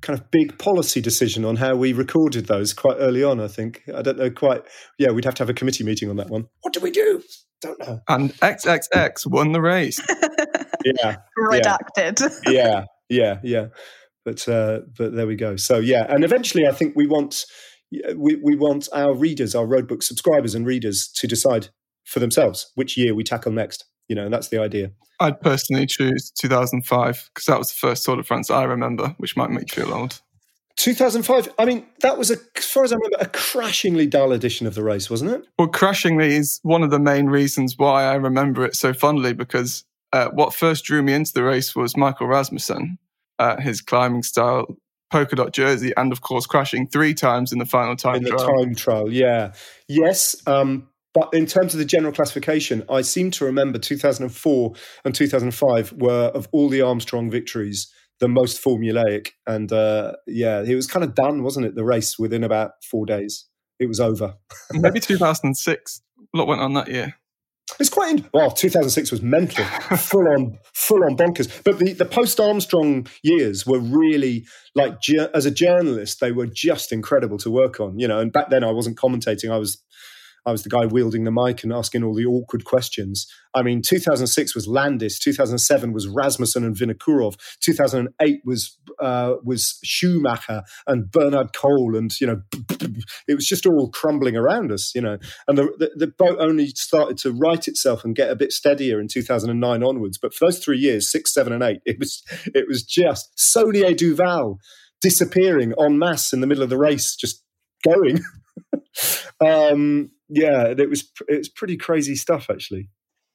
[0.00, 3.40] kind of big policy decision on how we recorded those quite early on.
[3.40, 4.62] I think I don't know quite.
[4.98, 6.46] Yeah, we'd have to have a committee meeting on that one.
[6.60, 7.22] What do we do?
[7.60, 8.00] Don't know.
[8.08, 10.00] And XXX won the race.
[10.84, 12.30] yeah, redacted.
[12.48, 13.66] Yeah, yeah, yeah.
[14.24, 15.56] But uh, but there we go.
[15.56, 17.44] So yeah, and eventually, I think we want
[18.16, 21.68] we we want our readers, our roadbook subscribers and readers, to decide
[22.04, 24.90] for themselves which year we tackle next you know, and that's the idea.
[25.20, 29.36] I'd personally choose 2005 because that was the first Tour de France I remember, which
[29.36, 30.20] might make you feel old.
[30.76, 31.54] 2005.
[31.58, 34.74] I mean, that was, a, as far as I remember, a crashingly dull edition of
[34.74, 35.44] the race, wasn't it?
[35.58, 39.84] Well, crashingly is one of the main reasons why I remember it so fondly because
[40.12, 42.98] uh, what first drew me into the race was Michael Rasmussen,
[43.38, 44.66] uh, his climbing style,
[45.10, 48.38] polka dot jersey, and of course crashing three times in the final time in trial.
[48.38, 49.12] the time trial.
[49.12, 49.52] Yeah,
[49.88, 50.36] yes.
[50.46, 54.72] Um, but in terms of the general classification, I seem to remember 2004
[55.04, 59.30] and 2005 were of all the Armstrong victories the most formulaic.
[59.46, 61.74] And uh, yeah, it was kind of done, wasn't it?
[61.74, 63.46] The race within about four days,
[63.80, 64.36] it was over.
[64.72, 66.02] Maybe 2006.
[66.32, 67.16] A lot went on that year.
[67.78, 68.50] It's quite well.
[68.50, 69.64] 2006 was mental,
[69.96, 71.62] full on, full on bonkers.
[71.64, 74.98] But the, the post Armstrong years were really like
[75.34, 77.98] as a journalist, they were just incredible to work on.
[77.98, 79.82] You know, and back then I wasn't commentating; I was
[80.46, 83.26] I was the guy wielding the mic and asking all the awkward questions.
[83.54, 90.62] I mean, 2006 was Landis, 2007 was Rasmussen and Vinokurov, 2008 was uh, was Schumacher
[90.86, 92.42] and Bernhard Kohl, and you know,
[93.28, 95.18] it was just all crumbling around us, you know.
[95.48, 99.00] And the, the, the boat only started to right itself and get a bit steadier
[99.00, 100.18] in 2009 onwards.
[100.18, 102.22] But for those three years, six, seven, and eight, it was
[102.54, 104.58] it was just Saunier Duval
[105.00, 107.42] disappearing en masse in the middle of the race, just
[107.84, 108.20] going.
[109.40, 112.88] um, yeah, it was it was pretty crazy stuff actually.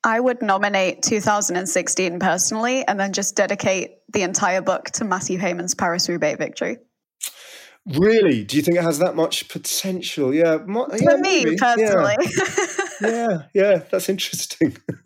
[0.05, 5.73] I would nominate 2016 personally and then just dedicate the entire book to Mathew Hayman's
[5.73, 6.77] Paris Roubaix victory.
[7.87, 8.43] Really?
[8.43, 10.33] Do you think it has that much potential?
[10.33, 10.57] Yeah.
[10.65, 11.57] Mo- For yeah, me maybe.
[11.57, 12.15] personally.
[12.19, 12.67] Yeah.
[13.01, 14.77] yeah, yeah, that's interesting.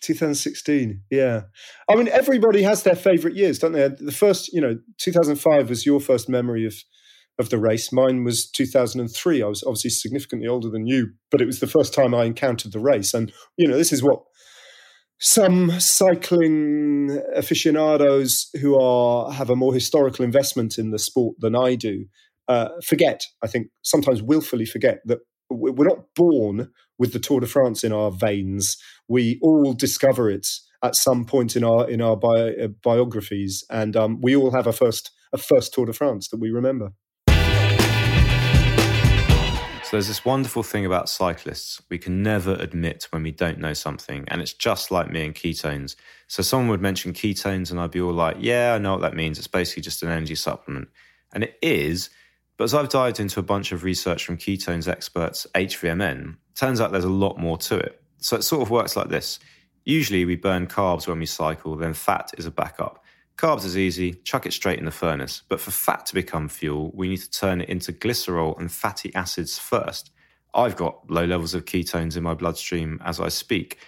[0.00, 1.02] 2016.
[1.10, 1.42] Yeah.
[1.88, 3.88] I mean, everybody has their favorite years, don't they?
[3.88, 6.74] The first, you know, 2005 was your first memory of
[7.38, 7.92] of the race.
[7.92, 9.42] Mine was 2003.
[9.42, 12.72] I was obviously significantly older than you, but it was the first time I encountered
[12.72, 13.12] the race.
[13.12, 14.22] And, you know, this is what
[15.18, 21.74] some cycling aficionados who are have a more historical investment in the sport than I
[21.74, 22.06] do
[22.48, 23.24] uh, forget.
[23.42, 27.92] I think sometimes willfully forget that we're not born with the Tour de France in
[27.92, 28.76] our veins.
[29.08, 30.46] We all discover it
[30.82, 34.66] at some point in our in our bio, uh, biographies, and um, we all have
[34.66, 36.90] a first a first Tour de France that we remember.
[39.86, 41.80] So there's this wonderful thing about cyclists.
[41.88, 44.24] We can never admit when we don't know something.
[44.26, 45.94] And it's just like me and ketones.
[46.26, 49.14] So someone would mention ketones and I'd be all like, yeah, I know what that
[49.14, 49.38] means.
[49.38, 50.88] It's basically just an energy supplement.
[51.32, 52.10] And it is.
[52.56, 56.90] But as I've dived into a bunch of research from ketones experts, HVMN, turns out
[56.90, 58.02] there's a lot more to it.
[58.18, 59.38] So it sort of works like this.
[59.84, 63.04] Usually we burn carbs when we cycle, then fat is a backup.
[63.36, 65.42] Carbs is easy, chuck it straight in the furnace.
[65.48, 69.14] But for fat to become fuel, we need to turn it into glycerol and fatty
[69.14, 70.10] acids first.
[70.54, 73.78] I've got low levels of ketones in my bloodstream as I speak.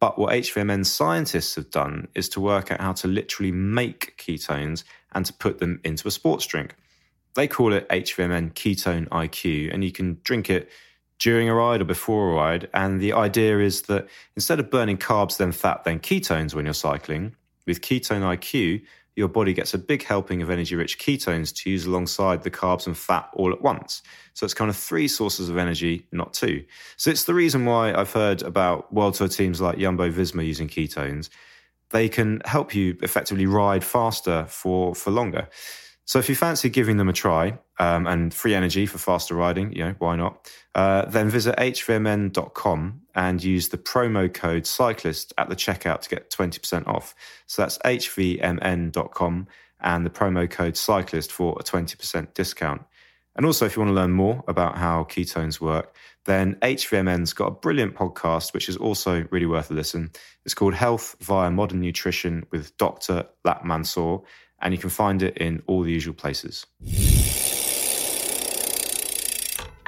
[0.00, 4.84] But what HVMN scientists have done is to work out how to literally make ketones
[5.12, 6.76] and to put them into a sports drink.
[7.34, 10.68] They call it HVMN Ketone IQ, and you can drink it
[11.18, 12.68] during a ride or before a ride.
[12.74, 16.74] And the idea is that instead of burning carbs, then fat, then ketones when you're
[16.74, 17.36] cycling,
[17.70, 18.82] with Ketone IQ,
[19.16, 22.86] your body gets a big helping of energy rich ketones to use alongside the carbs
[22.86, 24.02] and fat all at once.
[24.34, 26.64] So it's kind of three sources of energy, not two.
[26.96, 30.68] So it's the reason why I've heard about World Tour teams like Jumbo Visma using
[30.68, 31.28] ketones.
[31.90, 35.48] They can help you effectively ride faster for, for longer.
[36.10, 39.70] So if you fancy giving them a try um, and free energy for faster riding,
[39.70, 40.50] you know, why not?
[40.74, 46.28] Uh, then visit hvmn.com and use the promo code cyclist at the checkout to get
[46.28, 47.14] 20% off.
[47.46, 49.46] So that's hvmn.com
[49.78, 52.82] and the promo code cyclist for a 20% discount.
[53.36, 55.94] And also, if you want to learn more about how ketones work,
[56.24, 60.10] then HVMN's got a brilliant podcast, which is also really worth a listen.
[60.44, 63.26] It's called Health via Modern Nutrition with Dr.
[63.44, 64.24] Latt Mansor
[64.60, 66.66] and you can find it in all the usual places.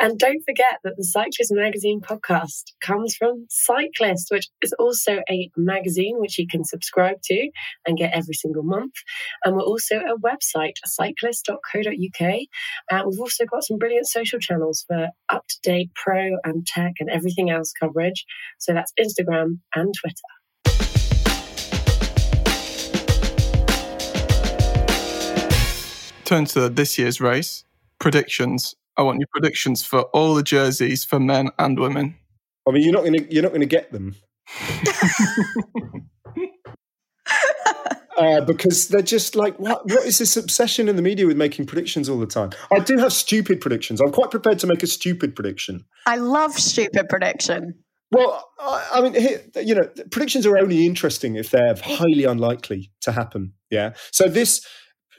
[0.02, 5.48] And don't forget that the Cyclist Magazine podcast comes from Cyclist, which is also a
[5.56, 7.50] magazine which you can subscribe to
[7.87, 8.94] and get every single month.
[9.44, 12.20] And we're also a website, cyclist.co.uk.
[12.90, 16.66] And uh, we've also got some brilliant social channels for up to date pro and
[16.66, 18.24] tech and everything else coverage.
[18.58, 20.41] So that's Instagram and Twitter.
[26.33, 27.64] Turn to this year's race.
[27.99, 28.75] Predictions.
[28.97, 32.16] I want your predictions for all the jerseys for men and women.
[32.66, 34.16] I mean, you're not going to you're not going to get them
[38.16, 41.66] uh, because they're just like what what is this obsession in the media with making
[41.66, 42.49] predictions all the time?
[42.73, 44.01] I do have stupid predictions.
[44.01, 45.85] I'm quite prepared to make a stupid prediction.
[46.07, 47.75] I love stupid prediction.
[48.11, 52.90] Well, I, I mean, here, you know, predictions are only interesting if they're highly unlikely
[53.03, 53.53] to happen.
[53.71, 53.92] Yeah.
[54.12, 54.66] So this,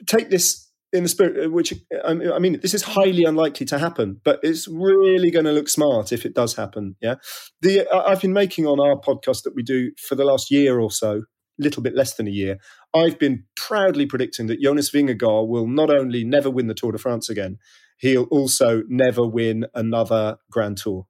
[0.08, 0.63] take this
[0.94, 4.68] in the spirit, uh, which I mean, this is highly unlikely to happen, but it's
[4.68, 6.94] really going to look smart if it does happen.
[7.02, 7.16] Yeah,
[7.60, 10.92] the I've been making on our podcast that we do for the last year or
[10.92, 11.22] so,
[11.58, 12.58] little bit less than a year.
[12.94, 16.98] I've been proudly predicting that Jonas Vingegaard will not only never win the Tour de
[16.98, 17.58] France again,
[17.98, 21.06] he'll also never win another Grand Tour.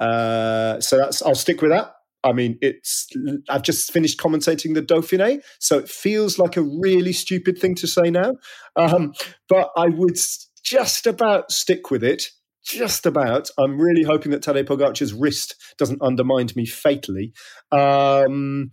[0.00, 1.94] Uh, so that's I'll stick with that.
[2.24, 3.06] I mean, it's
[3.48, 7.86] I've just finished commentating the Dauphiné, so it feels like a really stupid thing to
[7.86, 8.34] say now.
[8.76, 9.12] Um,
[9.48, 10.16] but I would
[10.64, 12.30] just about stick with it.
[12.64, 13.50] Just about.
[13.58, 17.34] I'm really hoping that Tadej Pogacar's wrist doesn't undermine me fatally.
[17.70, 18.70] Um,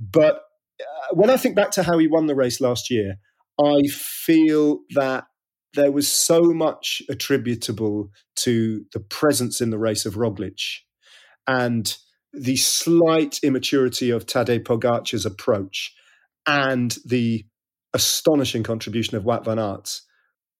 [0.00, 0.36] but
[0.80, 3.16] uh, when I think back to how he won the race last year,
[3.62, 5.24] I feel that
[5.74, 10.60] there was so much attributable to the presence in the race of Roglic
[11.46, 11.96] and
[12.36, 15.94] the slight immaturity of Tadej Pogacar's approach
[16.46, 17.44] and the
[17.92, 20.00] astonishing contribution of Wout van Aert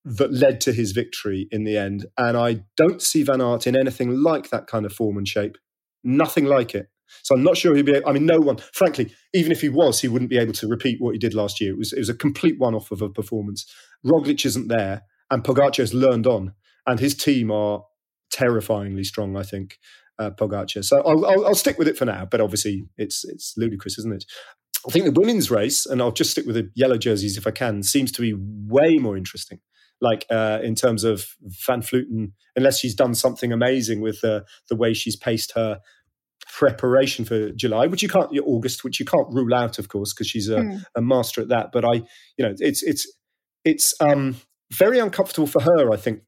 [0.05, 2.07] that led to his victory in the end.
[2.19, 5.57] And I don't see Van Aert in anything like that kind of form and shape.
[6.03, 6.88] Nothing like it.
[7.23, 7.96] So I'm not sure he'd be.
[7.96, 8.59] Able, I mean, no one.
[8.73, 11.61] Frankly, even if he was, he wouldn't be able to repeat what he did last
[11.61, 11.73] year.
[11.73, 13.67] It was it was a complete one-off of a performance.
[14.05, 16.55] Roglic isn't there, and Pogacar has learned on,
[16.87, 17.85] and his team are
[18.33, 19.37] terrifyingly strong.
[19.37, 19.79] I think
[20.19, 20.85] uh, Pogacar.
[20.85, 22.27] So I'll, I'll, I'll stick with it for now.
[22.31, 24.25] But obviously, it's it's ludicrous, isn't it?
[24.87, 27.50] I think the women's race, and I'll just stick with the yellow jerseys if I
[27.50, 29.60] can, seems to be way more interesting.
[30.00, 31.25] Like uh, in terms of
[31.67, 35.81] Van Vleuten, unless she's done something amazing with uh, the way she's paced her
[36.46, 40.27] preparation for July, which you can't August, which you can't rule out, of course, because
[40.27, 40.85] she's a, mm.
[40.94, 41.71] a, master at that.
[41.73, 41.94] But I,
[42.37, 43.10] you know, it's it's
[43.65, 44.37] it's um,
[44.73, 45.92] very uncomfortable for her.
[45.92, 46.21] I think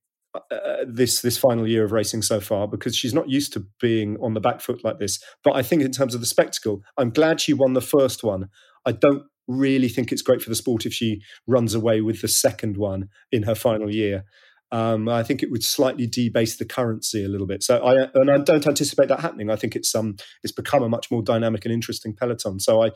[0.51, 4.17] uh, this this final year of racing so far because she's not used to being
[4.23, 5.23] on the back foot like this.
[5.43, 8.49] But I think in terms of the spectacle, I'm glad she won the first one.
[8.85, 12.29] I don't really think it's great for the sport if she runs away with the
[12.29, 14.25] second one in her final year.
[14.73, 17.63] Um, I think it would slightly debase the currency a little bit.
[17.63, 19.49] So I and I don't anticipate that happening.
[19.49, 22.59] I think it's um it's become a much more dynamic and interesting peloton.
[22.59, 22.91] So I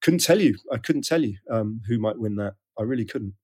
[0.00, 0.56] couldn't tell you.
[0.72, 2.54] I couldn't tell you um, who might win that.
[2.78, 3.34] I really couldn't.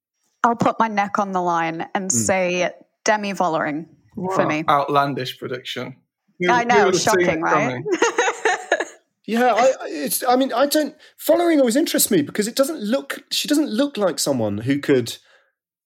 [0.45, 2.13] I'll put my neck on the line and mm.
[2.13, 2.71] say
[3.05, 3.87] Demi Vollering
[4.35, 4.65] for me.
[4.69, 5.97] Outlandish prediction.
[6.41, 7.83] Who, I know, shocking, right?
[9.27, 10.25] yeah, I, it's.
[10.25, 10.95] I mean, I don't.
[11.25, 13.23] Vollering always interests me because it doesn't look.
[13.31, 15.17] She doesn't look like someone who could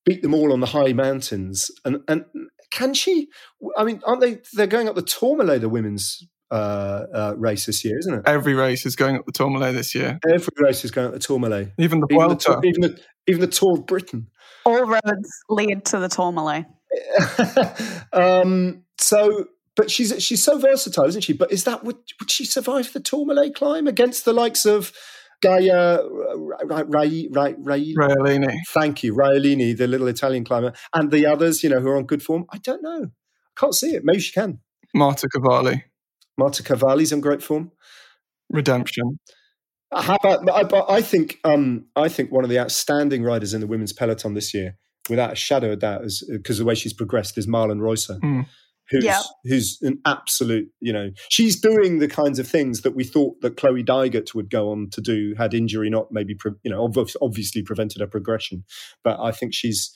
[0.05, 1.71] beat them all on the high mountains.
[1.85, 2.25] And and
[2.71, 3.29] can she?
[3.77, 4.39] I mean, aren't they?
[4.55, 8.23] They're going up the Tourmalet, the women's uh, uh, race this year, isn't it?
[8.27, 10.19] Every race is going up the Tourmalet this year.
[10.27, 11.73] Every race is going up the Tourmalet.
[11.79, 14.29] Even the even the, even the, even the Tour of Britain.
[14.65, 16.65] All roads lead to the Tourmalet.
[18.13, 21.33] um, so, but she's she's so versatile, isn't she?
[21.33, 24.93] But is that would would she survive the Tourmalet climb against the likes of
[25.41, 28.57] Gaia Rai, Rai, Rai, Raiolini?
[28.69, 32.05] Thank you, Raiolini, the little Italian climber, and the others, you know, who are on
[32.05, 32.47] good form.
[32.51, 33.05] I don't know.
[33.05, 34.03] I can't see it.
[34.05, 34.61] Maybe she can.
[34.95, 35.85] Marta Cavalli.
[36.37, 37.73] Marta Cavalli's in great form.
[38.51, 39.19] Redemption.
[39.93, 40.49] How about?
[40.51, 44.35] I, I think um, I think one of the outstanding riders in the women's peloton
[44.35, 44.77] this year
[45.09, 48.21] without a shadow of doubt, because the way she's progressed is Marlon Reusser.
[48.21, 48.47] Mm.
[48.91, 49.23] Who's, yep.
[49.45, 53.59] who's an absolute, you know, she's doing the kinds of things that we thought that
[53.59, 56.91] Chloe Dygert would go on to do had injury not maybe, you know,
[57.21, 58.65] obviously prevented her progression.
[59.05, 59.95] But I think she's,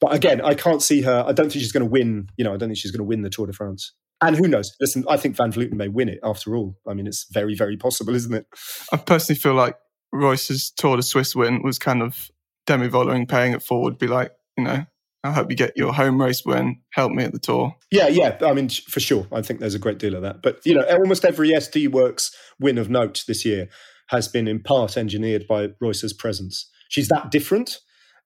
[0.00, 1.22] but again, I can't see her.
[1.26, 2.28] I don't think she's going to win.
[2.38, 3.92] You know, I don't think she's going to win the Tour de France.
[4.22, 4.74] And who knows?
[4.80, 6.78] Listen, I think Van Vleuten may win it after all.
[6.88, 8.46] I mean, it's very, very possible, isn't it?
[8.90, 9.76] I personally feel like
[10.14, 12.30] Reusser's Tour de Suisse win was kind of
[12.66, 14.84] Demi Vollering paying it forward, be like, you know,
[15.22, 16.80] I hope you get your home race win.
[16.92, 17.74] Help me at the tour.
[17.90, 18.38] Yeah, yeah.
[18.42, 19.26] I mean, for sure.
[19.32, 20.42] I think there's a great deal of that.
[20.42, 23.68] But, you know, almost every SD Worx win of note this year
[24.08, 26.70] has been in part engineered by Reusser's presence.
[26.88, 27.78] She's that different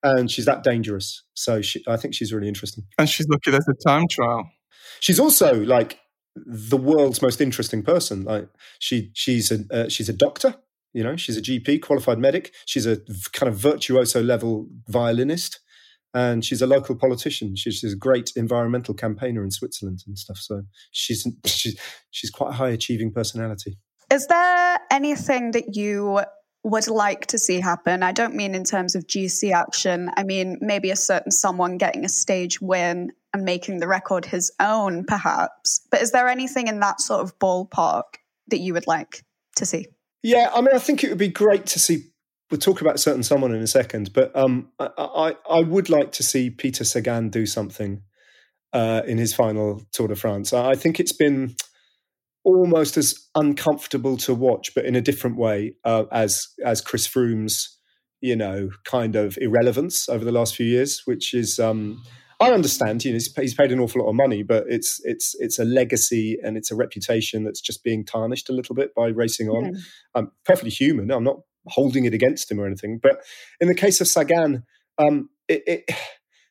[0.03, 1.23] and she's that dangerous.
[1.33, 2.85] So she, I think she's really interesting.
[2.97, 4.49] And she's lucky there's a time trial.
[5.01, 5.99] She's also like
[6.35, 8.23] the world's most interesting person.
[8.23, 8.47] Like
[8.79, 10.55] she, she's a uh, she's a doctor.
[10.93, 12.53] You know, she's a GP, qualified medic.
[12.65, 12.97] She's a
[13.33, 15.59] kind of virtuoso level violinist
[16.15, 17.55] and she's a local politician.
[17.57, 20.37] She's, she's, a great environmental campaigner in Switzerland and stuff.
[20.37, 21.77] So she's she's
[22.09, 23.77] she's quite a high achieving personality.
[24.11, 26.21] Is there anything that you
[26.63, 28.01] would like to see happen?
[28.01, 30.09] I don't mean in terms of GC action.
[30.15, 34.53] I mean maybe a certain someone getting a stage win and making the record his
[34.61, 35.85] own, perhaps.
[35.91, 38.03] But is there anything in that sort of ballpark
[38.47, 39.25] that you would like
[39.57, 39.87] to see?
[40.23, 42.05] Yeah, I mean, I think it would be great to see
[42.49, 46.11] we'll talk about certain someone in a second, but um, I, I, I would like
[46.13, 48.01] to see Peter Sagan do something
[48.73, 50.53] uh, in his final Tour de France.
[50.53, 51.55] I think it's been
[52.43, 57.77] almost as uncomfortable to watch, but in a different way, uh, as as Chris Froome's,
[58.21, 61.59] you know, kind of irrelevance over the last few years, which is.
[61.59, 62.03] Um,
[62.41, 65.35] I understand, you know, he's, he's paid an awful lot of money, but it's it's
[65.39, 69.07] it's a legacy and it's a reputation that's just being tarnished a little bit by
[69.07, 69.71] racing on.
[69.71, 69.79] Mm.
[70.15, 71.11] I'm perfectly human.
[71.11, 72.99] I'm not holding it against him or anything.
[73.01, 73.23] But
[73.59, 74.63] in the case of Sagan,
[74.97, 75.91] um, it, it,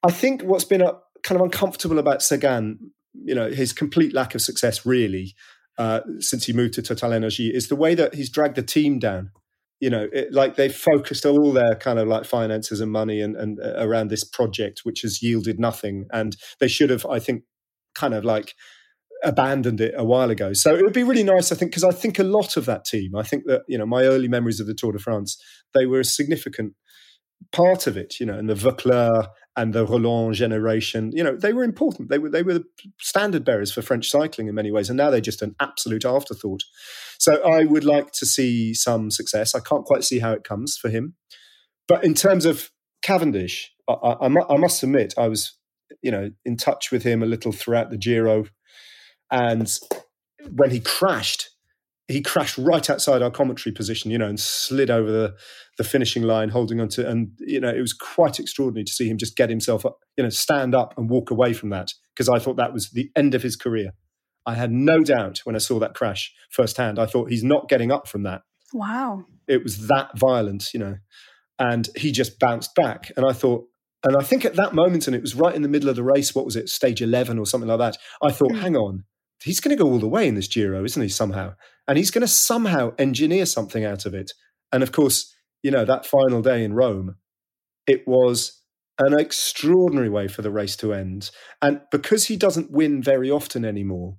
[0.02, 0.92] I think what's been a,
[1.22, 5.34] kind of uncomfortable about Sagan, you know, his complete lack of success really
[5.78, 8.98] uh, since he moved to Total Energy is the way that he's dragged the team
[8.98, 9.30] down.
[9.80, 13.36] You know, it, like they've focused all their kind of like finances and money and,
[13.36, 16.06] and uh, around this project, which has yielded nothing.
[16.12, 17.42] And they should have, I think,
[17.94, 18.54] kind of like
[19.24, 20.52] abandoned it a while ago.
[20.52, 22.84] So it would be really nice, I think, because I think a lot of that
[22.84, 25.86] team, I think that, you know, my early memories of the Tour de France, they
[25.86, 26.74] were a significant
[27.52, 31.52] part of it, you know, and the Voeckler and the Rolland generation, you know, they
[31.52, 32.08] were important.
[32.08, 32.64] They were they were the
[33.00, 36.64] standard bearers for French cycling in many ways, and now they're just an absolute afterthought.
[37.18, 39.54] So I would like to see some success.
[39.54, 41.14] I can't quite see how it comes for him,
[41.86, 42.70] but in terms of
[43.02, 45.56] Cavendish, I, I, I must admit I was,
[46.02, 48.46] you know, in touch with him a little throughout the Giro
[49.30, 49.70] and
[50.50, 51.50] when he crashed,
[52.08, 55.34] he crashed right outside our commentary position, you know, and slid over the,
[55.78, 59.08] the finishing line, holding on to, and you know, it was quite extraordinary to see
[59.08, 62.28] him just get himself up, you know, stand up and walk away from that because
[62.28, 63.92] I thought that was the end of his career.
[64.46, 66.98] I had no doubt when I saw that crash firsthand.
[66.98, 68.42] I thought he's not getting up from that.
[68.72, 69.24] Wow.
[69.48, 70.96] It was that violent, you know.
[71.58, 73.10] And he just bounced back.
[73.16, 73.66] And I thought,
[74.02, 76.02] and I think at that moment, and it was right in the middle of the
[76.02, 78.60] race, what was it, stage 11 or something like that, I thought, mm.
[78.60, 79.04] hang on,
[79.44, 81.54] he's going to go all the way in this Giro, isn't he, somehow?
[81.86, 84.32] And he's going to somehow engineer something out of it.
[84.72, 87.16] And of course, you know, that final day in Rome,
[87.86, 88.60] it was
[88.98, 91.30] an extraordinary way for the race to end.
[91.60, 94.16] And because he doesn't win very often anymore,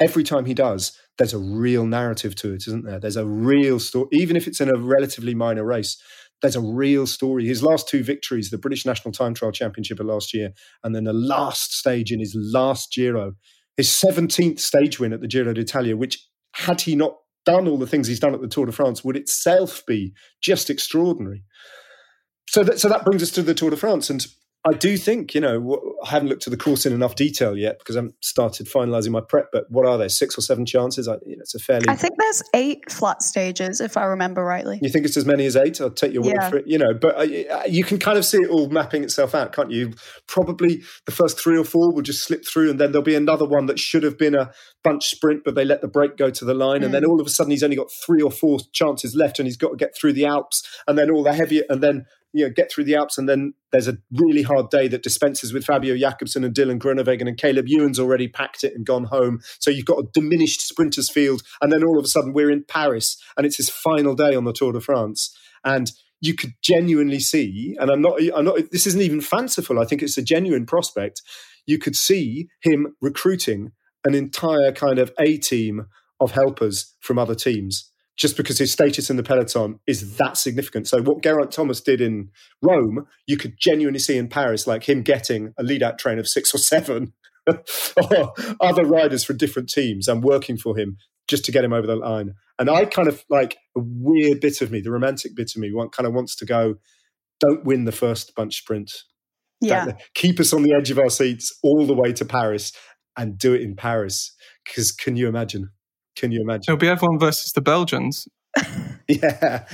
[0.00, 2.98] every time he does, there's a real narrative to it, isn't there?
[2.98, 6.00] There's a real story, even if it's in a relatively minor race.
[6.42, 7.46] There's a real story.
[7.46, 10.52] His last two victories, the British National Time Trial Championship of last year,
[10.82, 13.34] and then the last stage in his last Giro,
[13.80, 16.22] his 17th stage win at the Giro d'Italia, which
[16.52, 17.16] had he not
[17.46, 20.12] done all the things he's done at the Tour de France, would itself be
[20.42, 21.44] just extraordinary.
[22.46, 24.10] So that, so that brings us to the Tour de France.
[24.10, 24.26] And
[24.62, 27.78] I do think, you know, I haven't looked at the course in enough detail yet
[27.78, 29.48] because I haven't started finalising my prep.
[29.52, 30.10] But what are there?
[30.10, 31.08] Six or seven chances?
[31.08, 31.86] I, you know, it's a fairly.
[31.88, 34.78] I think there's eight flat stages, if I remember rightly.
[34.82, 35.80] You think it's as many as eight?
[35.80, 36.50] I'll take your word yeah.
[36.50, 36.66] for it.
[36.66, 39.70] You know, but uh, you can kind of see it all mapping itself out, can't
[39.70, 39.94] you?
[40.26, 43.46] Probably the first three or four will just slip through, and then there'll be another
[43.46, 44.52] one that should have been a
[44.84, 46.84] bunch sprint, but they let the break go to the line, mm.
[46.84, 47.08] and then mm.
[47.08, 49.70] all of a sudden he's only got three or four chances left, and he's got
[49.70, 52.70] to get through the Alps, and then all the heavier, and then you know, get
[52.70, 56.44] through the Alps, and then there's a really hard day that dispenses with Fabio Jakobsen
[56.44, 59.40] and Dylan Groenewegen, and Caleb Ewan's already packed it and gone home.
[59.58, 62.64] So you've got a diminished sprinters field, and then all of a sudden we're in
[62.64, 67.20] Paris, and it's his final day on the Tour de France, and you could genuinely
[67.20, 68.58] see, and I'm not, I'm not.
[68.70, 69.78] This isn't even fanciful.
[69.78, 71.22] I think it's a genuine prospect.
[71.66, 73.72] You could see him recruiting
[74.04, 75.86] an entire kind of A team
[76.20, 80.86] of helpers from other teams just because his status in the peloton is that significant.
[80.86, 82.30] So what Geraint Thomas did in
[82.62, 86.28] Rome, you could genuinely see in Paris, like him getting a lead out train of
[86.28, 87.14] six or seven
[88.60, 90.96] other riders from different teams and working for him
[91.28, 92.34] just to get him over the line.
[92.58, 95.72] And I kind of like a weird bit of me, the romantic bit of me,
[95.72, 96.74] one kind of wants to go,
[97.38, 98.92] don't win the first bunch sprint.
[99.60, 99.92] Yeah.
[100.14, 102.72] Keep us on the edge of our seats all the way to Paris
[103.16, 104.34] and do it in Paris.
[104.64, 105.70] Because can you imagine?
[106.16, 106.64] Can you imagine?
[106.68, 108.26] It'll be everyone versus the Belgians.
[109.08, 109.64] yeah,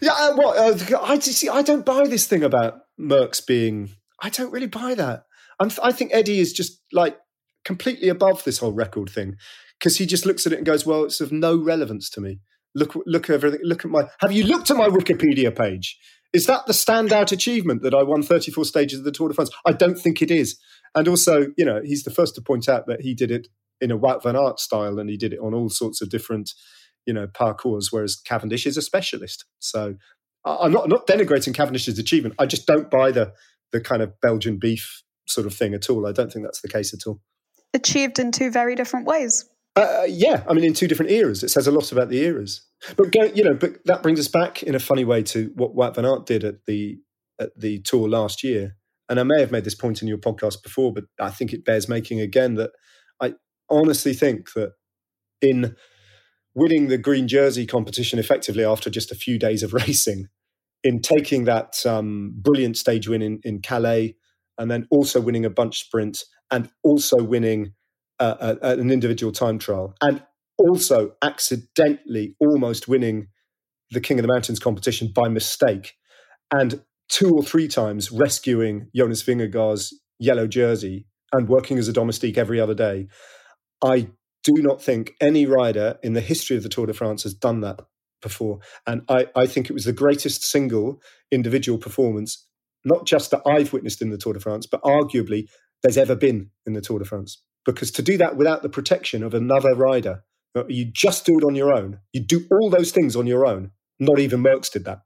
[0.00, 0.12] yeah.
[0.12, 3.90] Uh, what uh, I see, I don't buy this thing about Merckx being.
[4.20, 5.24] I don't really buy that.
[5.60, 7.18] I'm, I think Eddie is just like
[7.64, 9.36] completely above this whole record thing
[9.78, 12.40] because he just looks at it and goes, "Well, it's of no relevance to me."
[12.74, 13.60] Look, look at everything.
[13.62, 14.04] Look at my.
[14.20, 15.98] Have you looked at my Wikipedia page?
[16.32, 19.50] Is that the standout achievement that I won 34 stages of the Tour de France?
[19.66, 20.58] I don't think it is.
[20.94, 23.48] And also, you know, he's the first to point out that he did it
[23.82, 26.52] in a Wout van Aert style, and he did it on all sorts of different,
[27.04, 27.88] you know, parcours.
[27.90, 29.44] Whereas Cavendish is a specialist.
[29.58, 29.96] So
[30.44, 32.36] I'm not not denigrating Cavendish's achievement.
[32.38, 33.32] I just don't buy the
[33.72, 36.06] the kind of Belgian beef sort of thing at all.
[36.06, 37.20] I don't think that's the case at all.
[37.74, 39.48] Achieved in two very different ways.
[39.74, 41.42] Uh, yeah, I mean, in two different eras.
[41.42, 42.62] It says a lot about the eras.
[42.96, 45.74] But go, you know, but that brings us back in a funny way to what
[45.74, 46.98] Wout van Aert did at the
[47.40, 48.76] at the tour last year.
[49.08, 51.64] And I may have made this point in your podcast before, but I think it
[51.64, 52.70] bears making again that
[53.70, 54.72] honestly think that
[55.40, 55.76] in
[56.54, 60.28] winning the green jersey competition effectively after just a few days of racing,
[60.84, 64.16] in taking that um, brilliant stage win in, in Calais,
[64.58, 67.72] and then also winning a bunch sprint, and also winning
[68.18, 70.22] uh, a, an individual time trial, and
[70.58, 73.28] also accidentally almost winning
[73.90, 75.94] the King of the Mountains competition by mistake,
[76.50, 82.38] and two or three times rescuing Jonas Vingegaard's yellow jersey and working as a domestique
[82.38, 83.08] every other day.
[83.84, 84.08] I
[84.44, 87.60] do not think any rider in the history of the Tour de France has done
[87.60, 87.80] that
[88.20, 88.60] before.
[88.86, 92.46] And I, I think it was the greatest single individual performance,
[92.84, 95.48] not just that I've witnessed in the Tour de France, but arguably
[95.82, 97.42] there's ever been in the Tour de France.
[97.64, 100.24] Because to do that without the protection of another rider,
[100.68, 101.98] you just do it on your own.
[102.12, 103.70] You do all those things on your own.
[103.98, 105.02] Not even Merckx did that.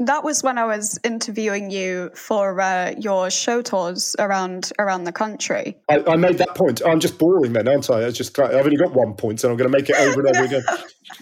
[0.00, 5.12] That was when I was interviewing you for uh, your show tours around around the
[5.12, 5.76] country.
[5.88, 6.80] I, I, made that point.
[6.86, 8.06] I'm just boring then, aren't I?
[8.06, 10.36] I just I've only got one point, and I'm going to make it over and
[10.36, 10.62] over again.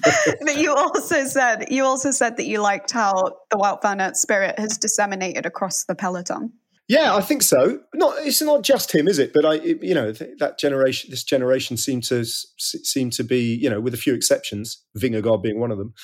[0.43, 3.13] but you also said you also said that you liked how
[3.51, 6.53] the Wout van Aert spirit has disseminated across the peloton.
[6.89, 7.81] Yeah, I think so.
[7.95, 9.33] Not it's not just him, is it?
[9.33, 13.69] But I, it, you know, that generation, this generation seemed to seem to be, you
[13.71, 15.95] know, with a few exceptions, Vingegaard being one of them.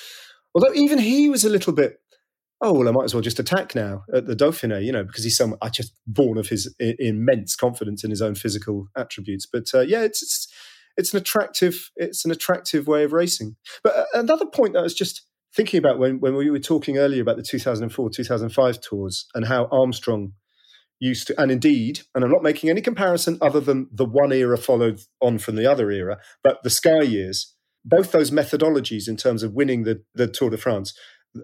[0.55, 1.99] Although even he was a little bit
[2.63, 5.23] oh well, I might as well just attack now at the Dauphiné, you know, because
[5.23, 9.45] he's so I just born of his I- immense confidence in his own physical attributes.
[9.45, 10.47] But uh, yeah, it's, it's,
[10.97, 13.57] it's an attractive it's an attractive way of racing.
[13.83, 16.97] But uh, another point that I was just thinking about when when we were talking
[16.97, 20.33] earlier about the 2004 2005 tours and how Armstrong
[20.99, 24.57] used to, and indeed, and I'm not making any comparison other than the one era
[24.57, 27.53] followed on from the other era, but the Sky years,
[27.83, 30.93] both those methodologies in terms of winning the, the Tour de France,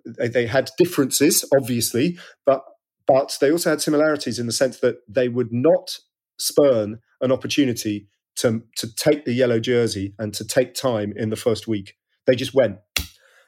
[0.05, 2.63] they, had differences, obviously, but
[3.07, 5.97] but they also had similarities in the sense that they would not
[6.37, 11.35] spurn an opportunity to to take the yellow jersey and to take time in the
[11.35, 11.95] first week.
[12.27, 12.77] They just went.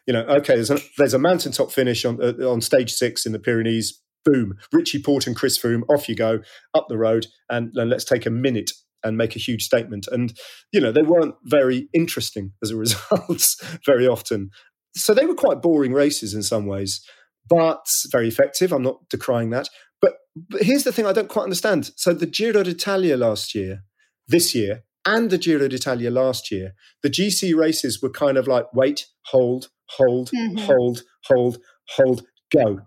[0.08, 0.56] You know, okay.
[0.56, 4.02] There's a there's a mountaintop finish on uh, on stage six in the Pyrenees.
[4.24, 6.42] Boom, Richie Porte and Chris Froome, off you go
[6.76, 8.70] up the road, and, and let's take a minute
[9.04, 10.08] and make a huge statement.
[10.12, 10.34] And
[10.72, 14.50] you know, they weren't very interesting as a result very often.
[14.96, 17.06] So they were quite boring races in some ways,
[17.50, 18.72] but very effective.
[18.72, 19.70] I'm not decrying that.
[20.02, 21.92] But, but here's the thing I don't quite understand.
[21.96, 23.84] So the Giro d'Italia last year,
[24.28, 26.74] this year, and the Giro d'Italia last year,
[27.04, 30.58] the GC races were kind of like wait, hold, hold, mm-hmm.
[30.58, 31.58] hold, hold,
[31.96, 32.80] hold, go.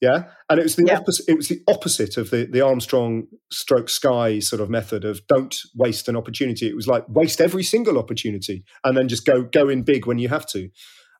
[0.00, 0.98] Yeah, and it was the yeah.
[0.98, 1.24] opposite.
[1.28, 5.56] It was the opposite of the the Armstrong stroke Sky sort of method of don't
[5.74, 6.68] waste an opportunity.
[6.68, 10.18] It was like waste every single opportunity and then just go go in big when
[10.18, 10.68] you have to.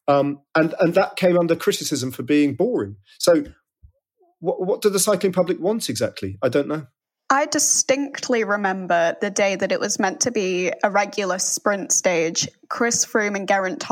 [0.07, 2.97] Um, and and that came under criticism for being boring.
[3.19, 3.45] So,
[4.41, 6.39] what what do the cycling public want exactly?
[6.43, 6.87] I don't know.
[7.31, 12.49] I distinctly remember the day that it was meant to be a regular sprint stage.
[12.69, 13.83] Chris Froome and Geraint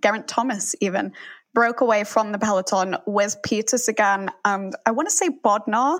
[0.00, 1.12] Geraint Thomas even
[1.54, 5.98] broke away from the peloton with Peter Sagan and I want to say Bodnar.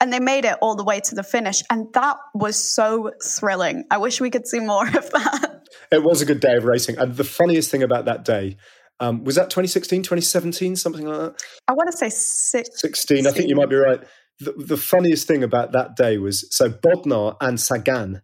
[0.00, 1.62] And they made it all the way to the finish.
[1.70, 3.84] And that was so thrilling.
[3.90, 5.58] I wish we could see more of that.
[5.90, 6.98] It was a good day of racing.
[6.98, 8.56] And the funniest thing about that day
[9.00, 11.42] um, was that 2016, 2017, something like that?
[11.66, 13.26] I want to say six, 16.
[13.26, 14.00] I think you might be right.
[14.38, 18.22] The, the funniest thing about that day was so Bodnar and Sagan,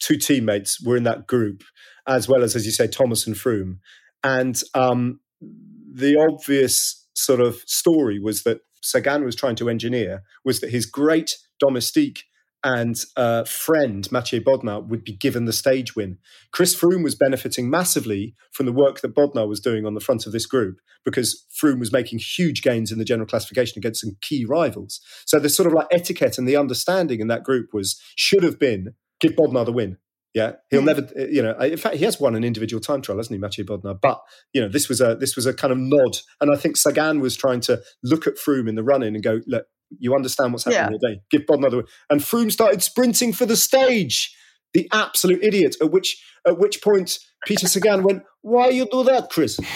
[0.00, 1.62] two teammates, were in that group,
[2.06, 3.78] as well as, as you say, Thomas and Froome.
[4.24, 10.60] And um, the obvious sort of story was that Sagan was trying to engineer was
[10.60, 12.24] that his great domestique
[12.62, 16.18] and uh, friend Maciej Bodnar would be given the stage win.
[16.52, 20.26] Chris Froome was benefiting massively from the work that Bodnar was doing on the front
[20.26, 24.16] of this group because Froome was making huge gains in the general classification against some
[24.20, 25.00] key rivals.
[25.26, 28.58] So the sort of like etiquette and the understanding in that group was should have
[28.58, 29.96] been give Bodnar the win.
[30.32, 31.02] Yeah, he'll never.
[31.18, 33.66] Uh, you know, in fact, he has won an individual time trial, hasn't he, Maciej
[33.66, 34.00] Bodnar?
[34.00, 34.22] But
[34.52, 37.20] you know, this was a this was a kind of nod, and I think Sagan
[37.20, 39.66] was trying to look at Froome in the running and go, look,
[39.98, 41.08] you understand what's happening yeah.
[41.08, 41.22] today.
[41.30, 41.86] Give Bodnar the Win.
[42.10, 44.36] and Froome started sprinting for the stage.
[44.72, 45.74] The absolute idiot.
[45.80, 49.58] At which at which point Peter Sagan went, "Why you do that, Chris?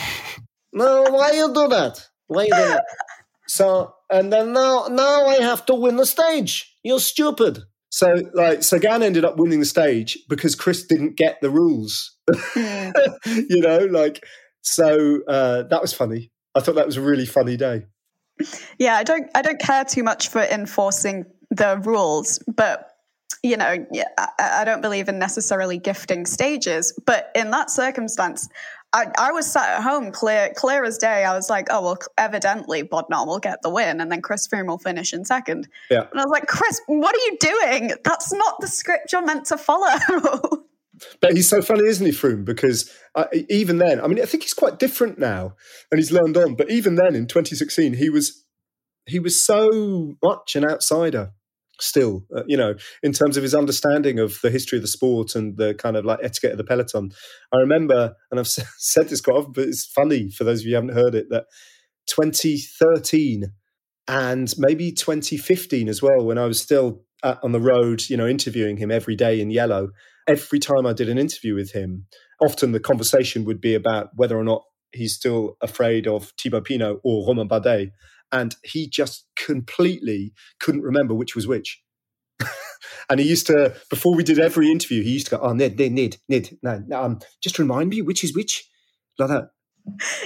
[0.76, 2.04] No, why you do that?
[2.26, 2.84] Why you do that?"
[3.46, 6.76] So and then now now I have to win the stage.
[6.82, 7.62] You're stupid.
[7.94, 12.16] So like Sagan ended up winning the stage because Chris didn't get the rules.
[12.56, 14.24] you know, like
[14.62, 16.32] so uh, that was funny.
[16.56, 17.86] I thought that was a really funny day.
[18.80, 22.90] Yeah, I don't I don't care too much for enforcing the rules, but
[23.44, 23.86] you know,
[24.18, 26.98] I, I don't believe in necessarily gifting stages.
[27.06, 28.48] But in that circumstance,
[28.94, 31.24] I, I, was sat at home, clear clear as day.
[31.24, 34.68] I was like, oh well, evidently Bodnar will get the win, and then Chris Froome
[34.68, 35.68] will finish in second.
[35.90, 36.02] Yeah.
[36.02, 37.92] And I was like, Chris, what are you doing?
[38.04, 39.98] That's not the script you're meant to follow.
[41.20, 42.44] but he's so funny, isn't he, Froome?
[42.44, 45.56] Because uh, even then, I mean, I think he's quite different now,
[45.90, 46.54] and he's learned on.
[46.54, 48.44] But even then, in 2016, he was
[49.06, 51.32] he was so much an outsider
[51.80, 55.34] still, uh, you know, in terms of his understanding of the history of the sport
[55.34, 57.10] and the kind of like etiquette of the peloton.
[57.52, 58.48] I remember, and I've
[58.78, 61.26] said this quite often, but it's funny for those of you who haven't heard it,
[61.30, 61.44] that
[62.08, 63.52] 2013
[64.06, 67.04] and maybe 2015 as well, when I was still
[67.42, 69.88] on the road, you know, interviewing him every day in yellow.
[70.28, 72.06] Every time I did an interview with him,
[72.40, 74.62] often the conversation would be about whether or not
[74.92, 77.90] he's still afraid of Thibaut Pinot or Romain Bardet
[78.32, 81.82] and he just completely couldn't remember which was which.
[83.10, 85.78] and he used to, before we did every interview, he used to go, "Oh, Ned,
[85.78, 88.68] Ned, Ned, Ned, no, no um, just remind me which is which,"
[89.18, 89.50] like that.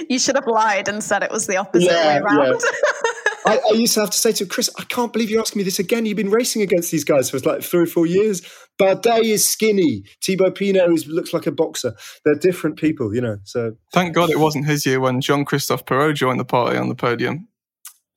[0.09, 2.61] You should have lied and said it was the opposite yeah, way around.
[2.63, 2.91] Yeah.
[3.45, 5.63] I, I, used to have to say to Chris, I can't believe you're asking me
[5.63, 6.05] this again.
[6.05, 8.41] You've been racing against these guys for like three or four years.
[8.79, 10.03] Bardet is skinny.
[10.23, 11.93] Thibaut Pinot is, looks like a boxer.
[12.23, 13.37] They're different people, you know.
[13.43, 16.89] So thank God it wasn't his year when Jean Christophe Péraud joined the party on
[16.89, 17.48] the podium.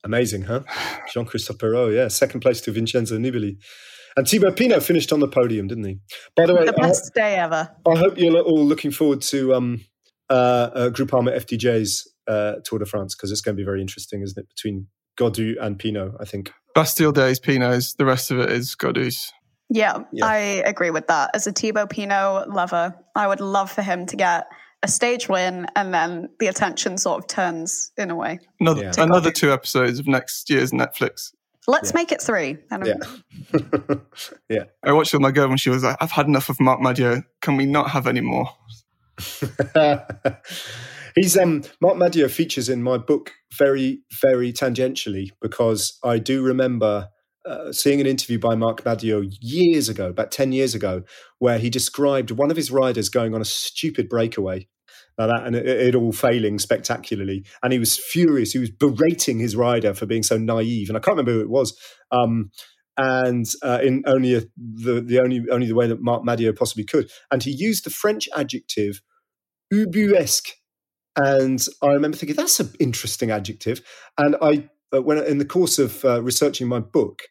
[0.03, 0.61] Amazing, huh?
[1.11, 3.57] Jean Christophe Péraud, yeah, second place to Vincenzo Nibali.
[4.15, 5.99] And Thibaut Pinot finished on the podium, didn't he?
[6.35, 7.69] By the way, the best I, day ever.
[7.87, 9.85] I hope you're all looking forward to um,
[10.29, 14.21] uh, uh, Groupama FDJ's uh, Tour de France because it's going to be very interesting,
[14.21, 14.47] isn't it?
[14.49, 14.87] Between
[15.19, 16.51] Gaudu and Pinot, I think.
[16.75, 17.95] Bastille Days Pinots.
[17.97, 19.31] The rest of it is Gaudus.
[19.69, 21.31] Yeah, yeah, I agree with that.
[21.33, 24.45] As a Thibaut Pinot lover, I would love for him to get
[24.83, 28.39] a stage win, and then the attention sort of turns in a way.
[28.59, 28.91] Another, yeah.
[28.97, 31.31] another two episodes of next year's Netflix
[31.67, 31.95] Let's Yeah.
[31.95, 32.57] make it three.
[32.71, 33.95] I Yeah.
[34.49, 34.63] yeah.
[34.83, 36.81] I watched it with my girl when she was like, I've had enough of Marc
[36.81, 37.23] Madiot.
[37.41, 38.49] Can we not have any more?
[41.15, 47.09] He's um Marc Madiot features in my book very, very tangentially because I do remember
[47.45, 51.03] uh, seeing an interview by Marc Madiot years ago, about 10 years ago,
[51.39, 54.67] where he described one of his riders going on a stupid breakaway.
[55.17, 57.45] Like that, and it, it all failing spectacularly.
[57.61, 58.51] And he was furious.
[58.51, 60.89] He was berating his rider for being so naive.
[60.89, 61.77] And I can't remember who it was.
[62.11, 62.51] Um,
[62.97, 66.83] and uh, in only a, the the only only the way that Marc Madiot possibly
[66.83, 67.09] could.
[67.31, 69.01] And he used the French adjective
[69.71, 70.49] ubuesque.
[71.15, 73.81] And I remember thinking that's an interesting adjective.
[74.17, 77.23] And I, uh, when in the course of uh, researching my book,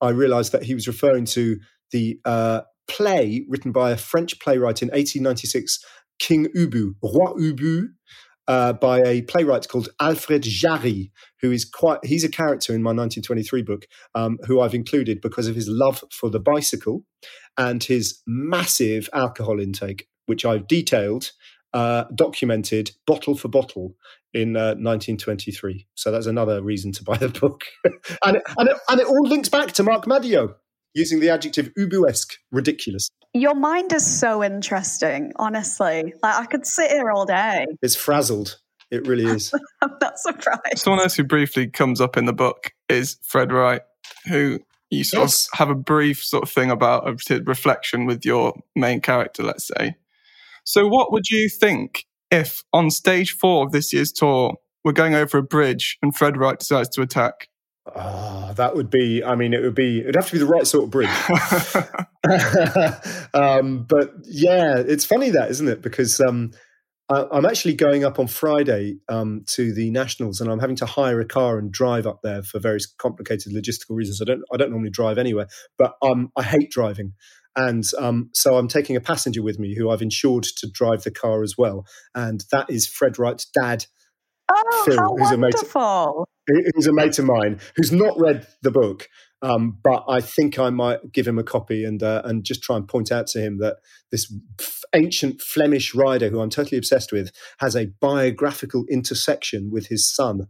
[0.00, 1.58] I realised that he was referring to
[1.90, 5.84] the uh, play written by a French playwright in 1896,
[6.18, 7.88] King Ubu, Roi Ubu,
[8.48, 11.12] uh, by a playwright called Alfred Jarry,
[11.42, 15.46] who is quite, he's a character in my 1923 book, um, who I've included because
[15.46, 17.04] of his love for the bicycle
[17.58, 21.32] and his massive alcohol intake, which I've detailed,
[21.74, 23.94] uh, documented bottle for bottle
[24.32, 25.86] in uh, 1923.
[25.94, 27.64] So that's another reason to buy the book.
[28.24, 30.50] and, it, and, it, and it all links back to Marc Madiot
[30.94, 33.10] using the adjective ubuesque, ridiculous.
[33.38, 36.12] Your mind is so interesting, honestly.
[36.22, 37.66] Like I could sit here all day.
[37.82, 38.58] It's frazzled.
[38.90, 39.52] It really is.
[39.82, 40.78] I'm not surprised.
[40.78, 43.82] Someone else who briefly comes up in the book is Fred Wright,
[44.26, 44.58] who
[44.90, 45.48] you sort Yes.
[45.52, 49.68] of have a brief sort of thing about a reflection with your main character, let's
[49.68, 49.94] say.
[50.64, 55.14] So, what would you think if on stage four of this year's tour, we're going
[55.14, 57.47] over a bridge and Fred Wright decides to attack?
[57.94, 60.66] Ah, that would be, I mean, it would be, it'd have to be the right
[60.66, 61.08] sort of bridge.
[63.34, 65.82] um, but yeah, it's funny that, isn't it?
[65.82, 66.52] Because um,
[67.08, 70.86] I, I'm actually going up on Friday um, to the Nationals, and I'm having to
[70.86, 74.20] hire a car and drive up there for various complicated logistical reasons.
[74.20, 77.14] I don't, I don't normally drive anywhere, but um, I hate driving.
[77.56, 81.10] And um, so I'm taking a passenger with me who I've insured to drive the
[81.10, 81.86] car as well.
[82.14, 83.86] And that is Fred Wright's dad,
[84.50, 86.28] Oh, Phil, how who's a mate- wonderful.
[86.74, 89.08] who's a mate of mine who's not read the book,
[89.42, 92.76] um, but I think I might give him a copy and uh, and just try
[92.76, 93.76] and point out to him that
[94.10, 99.88] this f- ancient Flemish rider, who I'm totally obsessed with, has a biographical intersection with
[99.88, 100.48] his son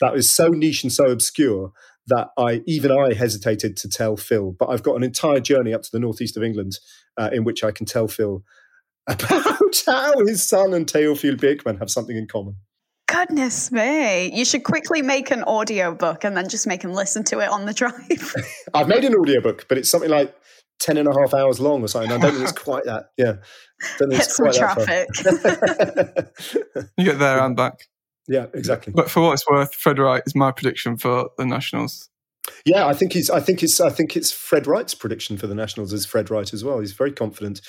[0.00, 1.72] that is so niche and so obscure
[2.08, 4.54] that I even I hesitated to tell Phil.
[4.58, 6.78] But I've got an entire journey up to the northeast of England
[7.16, 8.42] uh, in which I can tell Phil
[9.06, 12.56] about how his son and Theophile Beeckman have something in common.
[13.16, 14.30] Goodness me.
[14.36, 17.48] You should quickly make an audio book and then just make him listen to it
[17.48, 18.34] on the drive.
[18.74, 20.34] I've made an audiobook, but it's something like
[20.80, 22.12] 10 and a half hours long or something.
[22.12, 23.06] I don't think it's quite that.
[23.16, 23.36] Yeah.
[23.98, 25.08] Don't think Hit it's some quite traffic.
[25.24, 26.30] that
[26.74, 26.84] far.
[26.98, 27.84] You get there and back.
[28.28, 28.92] yeah, exactly.
[28.94, 32.10] But for what it's worth, Fred Wright is my prediction for the Nationals.
[32.64, 33.28] Yeah, I think he's.
[33.28, 33.80] I think it's.
[33.80, 36.78] I think it's Fred Wright's prediction for the Nationals is Fred Wright as well.
[36.78, 37.60] He's very confident,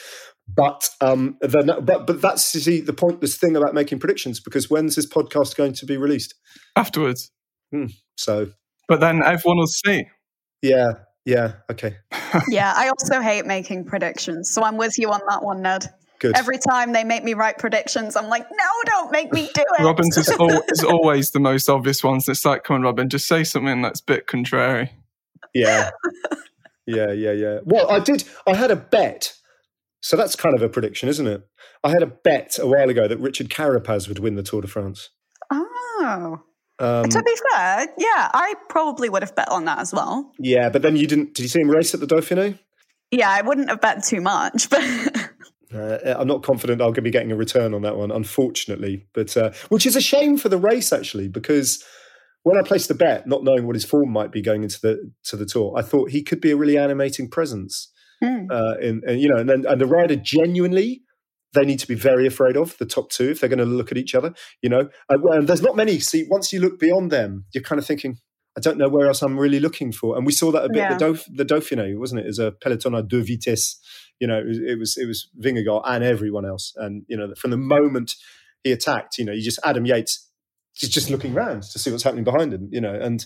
[0.48, 4.70] but um, the, but but that's you see the pointless thing about making predictions because
[4.70, 6.34] when's this podcast going to be released?
[6.76, 7.32] Afterwards.
[8.16, 8.52] So
[8.88, 10.06] But then everyone will see.
[10.62, 10.92] yeah,
[11.26, 11.98] yeah, okay,
[12.50, 14.52] yeah, I also hate making predictions.
[14.54, 15.86] So I'm with you on that one, Ned.
[16.20, 16.36] good.
[16.38, 19.84] Every time they make me write predictions, I'm like, no, don't make me do it.
[19.84, 22.28] Robyn's is, al- is always the most obvious ones.
[22.30, 24.94] It's like, come on, Robyn, just say something that's a bit contrary.
[25.54, 25.92] Yeah.
[26.86, 27.60] yeah, yeah, yeah.
[27.66, 28.24] Well, I did.
[28.48, 29.34] I had a bet.
[30.02, 31.48] So that's kind of a prediction, isn't it?
[31.84, 34.68] I had a bet a while ago that Richard Carapaz would win the Tour de
[34.68, 35.10] France.
[35.52, 36.42] Oh.
[36.80, 40.32] Um, to be fair, yeah, I probably would have bet on that as well.
[40.40, 41.34] yeah, but then you didn't.
[41.34, 42.60] Did you see him race at the Dauphiné?
[43.10, 44.84] Yeah, I wouldn't have bet too much, but
[45.74, 49.06] Uh, I'm not confident I'll be getting a return on that one, unfortunately.
[49.14, 51.84] But uh, which is a shame for the race, actually, because
[52.44, 55.12] when I placed the bet, not knowing what his form might be going into the
[55.26, 57.92] to the tour, I thought he could be a really animating presence.
[58.24, 58.48] Hmm.
[58.50, 61.04] uh, in, and you know, and then and the rider genuinely
[61.54, 63.92] they need to be very afraid of the top two if they're going to look
[63.92, 64.34] at each other.
[64.62, 66.00] You know, and, and there's not many.
[66.00, 68.18] See, once you look beyond them, you're kind of thinking,
[68.58, 70.18] I don't know where else I'm really looking for.
[70.18, 70.98] And we saw that a bit Yeah.
[70.98, 72.28] the, Dauph- the Dauphiné, wasn't it?
[72.28, 73.78] As a peloton à deux vitesses.
[74.20, 76.74] You know, it was it was, it was Vingegaard and everyone else.
[76.76, 78.14] And you know, from the moment
[78.64, 80.30] he attacked, you know, you just Adam Yates
[80.76, 82.68] just just looking round to see what's happening behind him.
[82.72, 83.26] You know, and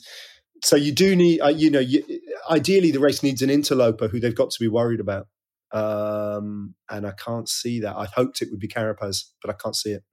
[0.64, 2.04] so you do need, uh, you know, you,
[2.50, 5.28] ideally the race needs an interloper who they've got to be worried about.
[5.72, 7.96] Um, and I can't see that.
[7.96, 10.04] I hoped it would be Carapaz, but I can't see it.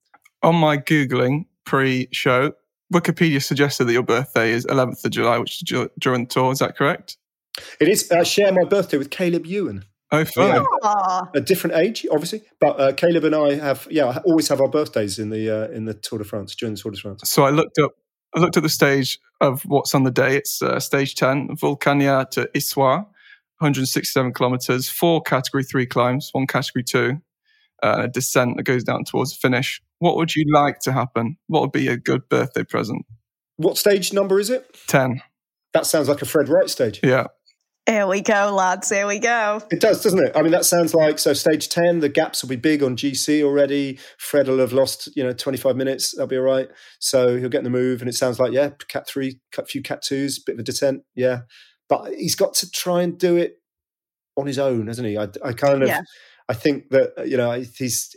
[0.43, 2.53] On my Googling pre show,
[2.95, 6.53] Wikipedia suggested that your birthday is 11th of July, which is during the tour.
[6.53, 7.17] Is that correct?
[7.81, 8.11] It is.
[8.13, 10.65] I share my birthday with Caleb Ewan, Oh, fine.
[10.83, 11.31] Aw.
[11.35, 15.19] a different age, obviously, but uh, Caleb and I have, yeah, always have our birthdays
[15.19, 17.29] in the uh, in the Tour de France during the Tour de France.
[17.29, 17.93] So I looked up
[18.35, 20.37] I looked at the stage of what's on the day.
[20.37, 23.07] It's uh, stage 10, Vulcania to Issoire,
[23.61, 27.21] 167 kilometers, four category three climbs, one category two,
[27.83, 29.81] uh, a descent that goes down towards the finish.
[29.99, 31.37] What would you like to happen?
[31.47, 33.05] What would be a good birthday present?
[33.57, 34.77] What stage number is it?
[34.87, 35.21] 10.
[35.75, 37.01] That sounds like a Fred Wright stage.
[37.03, 37.27] Yeah.
[37.89, 38.91] Here we go, lads.
[38.91, 39.63] Here we go.
[39.71, 40.33] It does, doesn't it?
[40.37, 41.33] I mean, that sounds like so.
[41.33, 43.99] Stage ten, the gaps will be big on GC already.
[44.19, 46.11] Fred will have lost, you know, twenty five minutes.
[46.11, 46.69] That'll be all right.
[46.99, 49.81] So he'll get in the move, and it sounds like yeah, cat three, cut few
[49.81, 51.41] cat twos, bit of a descent, yeah.
[51.89, 53.55] But he's got to try and do it
[54.37, 55.17] on his own, hasn't he?
[55.17, 56.03] I, I kind of, Yeah.
[56.51, 58.15] I think that you know he's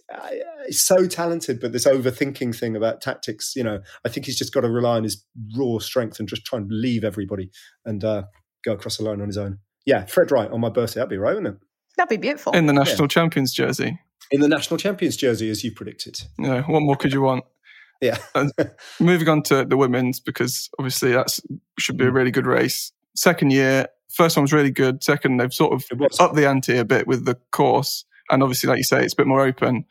[0.68, 4.54] he's so talented, but this overthinking thing about tactics, you know, I think he's just
[4.54, 5.26] got to rely on his
[5.58, 7.52] raw strength and just try and leave everybody
[7.86, 8.24] and uh,
[8.64, 9.60] go across the line on his own.
[9.86, 11.62] Yeah, Fred Wright on my birthday, that'd be right, wouldn't it?
[11.98, 12.54] That'd be beautiful.
[12.54, 14.00] In the national champions jersey.
[14.32, 16.22] In the national champions jersey, as you predicted.
[16.40, 16.62] Yeah.
[16.64, 17.44] What more could you want?
[18.00, 18.18] Yeah.
[19.00, 21.38] Moving on to the women's, because obviously that
[21.78, 22.92] should be a really good race.
[23.16, 25.04] Second year, first one was really good.
[25.04, 26.20] Second, they've sort of It was.
[26.20, 28.06] up the ante a bit with the course.
[28.30, 29.86] And obviously, like you say, it's a bit more open.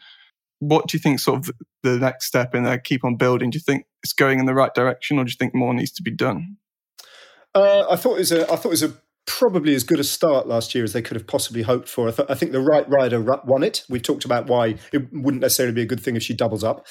[0.60, 2.78] What do you think sort of the next step in there?
[2.78, 3.50] Keep on building.
[3.50, 5.92] Do you think it's going in the right direction or do you think more needs
[5.92, 6.56] to be done?
[7.54, 8.42] Uh, I thought it was a.
[8.44, 8.94] I thought it was a
[9.26, 12.08] probably as good a start last year as they could have possibly hoped for.
[12.08, 13.84] I, th- I think the right rider won it.
[13.88, 16.86] We've talked about why it wouldn't necessarily be a good thing if she doubles up,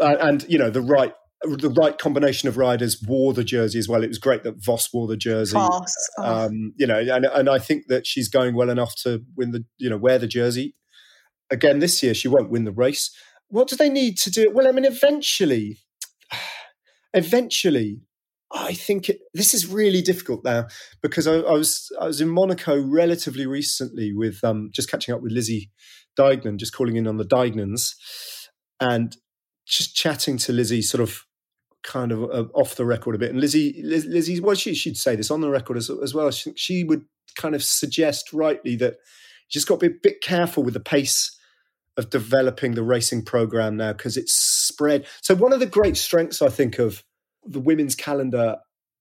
[0.00, 1.12] uh, and you know the right
[1.44, 4.04] the right combination of riders wore the jersey as well.
[4.04, 5.56] It was great that Vos wore the jersey.
[5.58, 5.84] Oh,
[6.18, 9.64] Um, you know, and and I think that she's going well enough to win the
[9.78, 10.74] you know wear the jersey
[11.50, 12.14] again this year.
[12.14, 13.10] She won't win the race.
[13.48, 14.50] What do they need to do?
[14.52, 15.78] Well, I mean, eventually,
[17.14, 18.02] eventually,
[18.54, 20.66] I think it, this is really difficult now
[21.02, 25.22] because I, I was I was in Monaco relatively recently with um, just catching up
[25.22, 25.70] with Lizzie
[26.18, 27.94] Deignan, just calling in on the Deignans,
[28.80, 29.16] and
[29.66, 31.24] just chatting to Lizzie, sort of
[31.82, 33.30] kind of uh, off the record a bit.
[33.30, 36.30] And Lizzie, Liz, Lizzie, well, she she'd say this on the record as, as well.
[36.30, 37.04] She, she would
[37.36, 40.80] kind of suggest rightly that you just got to be a bit careful with the
[40.80, 41.38] pace
[41.96, 45.06] of developing the racing program now because it's spread.
[45.20, 47.02] So one of the great strengths I think of
[47.44, 48.56] the women's calendar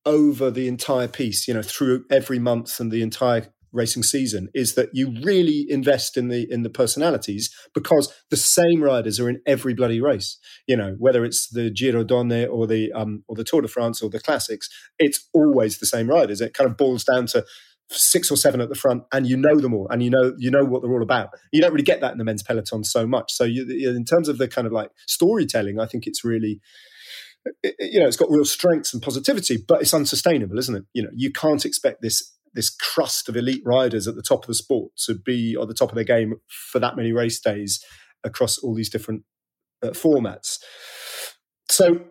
[0.06, 4.76] over the entire piece, you know, through every month and the entire racing season is
[4.76, 9.42] that you really invest in the in the personalities because the same riders are in
[9.46, 10.38] every bloody race.
[10.68, 14.02] You know, whether it's the Giro Donne or the um or the Tour de France
[14.02, 14.70] or the classics,
[15.00, 16.42] it's always the same riders.
[16.42, 17.46] It kind of boils down to
[17.89, 20.50] six or seven at the front, and you know them all, and you know you
[20.50, 21.30] know what they're all about.
[21.52, 23.32] You don't really get that in the men's peloton so much.
[23.32, 26.62] So, you, in terms of the kind of like storytelling, I think it's really,
[27.64, 30.84] you know, it's got real strengths and positivity, but it's unsustainable, isn't it?
[30.94, 34.48] You know, you can't expect this this crust of elite riders at the top of
[34.48, 37.84] the sport to be at the top of their game for that many race days
[38.26, 39.24] across all these different
[39.82, 40.60] uh, formats.
[41.70, 42.02] So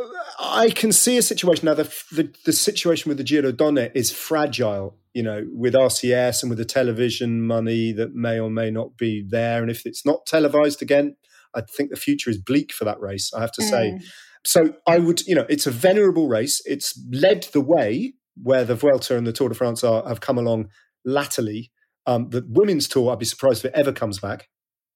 [0.00, 0.04] uh,
[0.40, 1.74] I can see a situation now.
[1.74, 4.96] The, the the situation with the Giro Donne is fragile.
[5.14, 9.22] You know, with RCS and with the television money that may or may not be
[9.28, 11.16] there, and if it's not televised again,
[11.54, 13.32] I think the future is bleak for that race.
[13.34, 14.00] I have to say.
[14.44, 16.60] So I would, you know, it's a venerable race.
[16.64, 20.38] It's led the way where the Vuelta and the Tour de France are, have come
[20.38, 20.68] along
[21.04, 21.70] latterly.
[22.06, 24.48] Um, the women's tour, I'd be surprised if it ever comes back.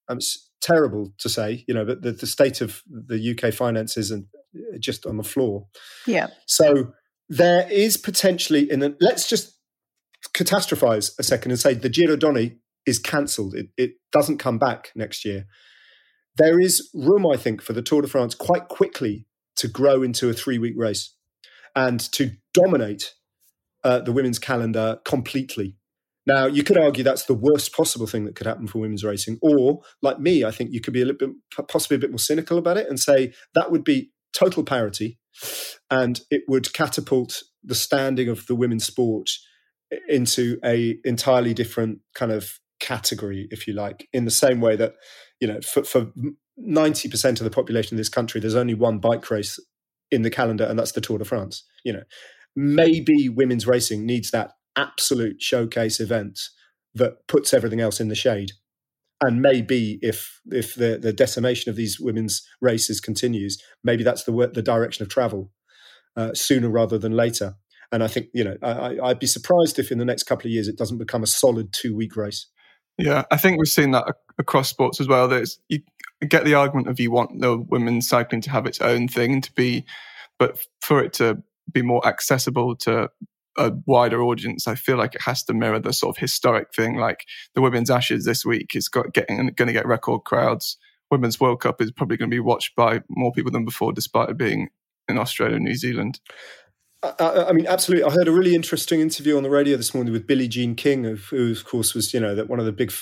[0.09, 4.11] Um, it's terrible to say, you know, but the, the state of the UK finances
[4.11, 4.27] and
[4.57, 5.67] uh, just on the floor.
[6.07, 6.29] Yeah.
[6.47, 6.93] So
[7.29, 9.57] there is potentially in the let's just
[10.35, 13.55] catastrophize a second and say the Giro Donne is cancelled.
[13.55, 15.47] It, it doesn't come back next year.
[16.37, 19.26] There is room, I think, for the Tour de France quite quickly
[19.57, 21.15] to grow into a three week race
[21.75, 23.15] and to dominate
[23.85, 25.77] uh, the women's calendar completely.
[26.27, 29.39] Now, you could argue that's the worst possible thing that could happen for women's racing.
[29.43, 32.19] Or, like me, I think you could be a little bit, possibly a bit more
[32.19, 35.19] cynical about it and say that would be total parity
[35.91, 39.31] and it would catapult the standing of the women's sport
[40.09, 44.95] into a entirely different kind of category, if you like, in the same way that,
[45.41, 46.13] you know, for, for
[46.59, 49.59] 90% of the population of this country, there's only one bike race
[50.11, 51.65] in the calendar, and that's the Tour de France.
[51.85, 52.03] You know,
[52.55, 56.39] maybe women's racing needs that absolute showcase event
[56.95, 58.53] that puts everything else in the shade.
[59.23, 64.51] And maybe if if the, the decimation of these women's races continues, maybe that's the
[64.53, 65.53] the direction of travel
[66.17, 67.55] uh, sooner rather than later.
[67.93, 70.53] And I think you know I, I'd be surprised if in the next couple of
[70.53, 72.47] years it doesn't become a solid two week race.
[72.99, 75.29] Yeah, I think we've seen that across sports as well.
[75.29, 75.81] There's you
[76.29, 79.53] get the argument of you want the women's cycling to have its own thing to
[79.53, 79.85] be,
[80.39, 83.11] but for it to be more accessible to
[83.59, 86.97] a wider audience, I feel like it has to mirror the sort of historic thing.
[86.97, 90.79] Like the women's Ashes this week is got getting going to get record crowds.
[91.11, 94.31] Women's World Cup is probably going to be watched by more people than before, despite
[94.31, 94.69] it being
[95.09, 96.21] in Australia and New Zealand.
[97.03, 98.05] I, I, mean, absolutely.
[98.05, 101.05] I heard a really interesting interview on the radio this morning with Billie Jean King,
[101.05, 102.93] who, of course, was you know that one of the big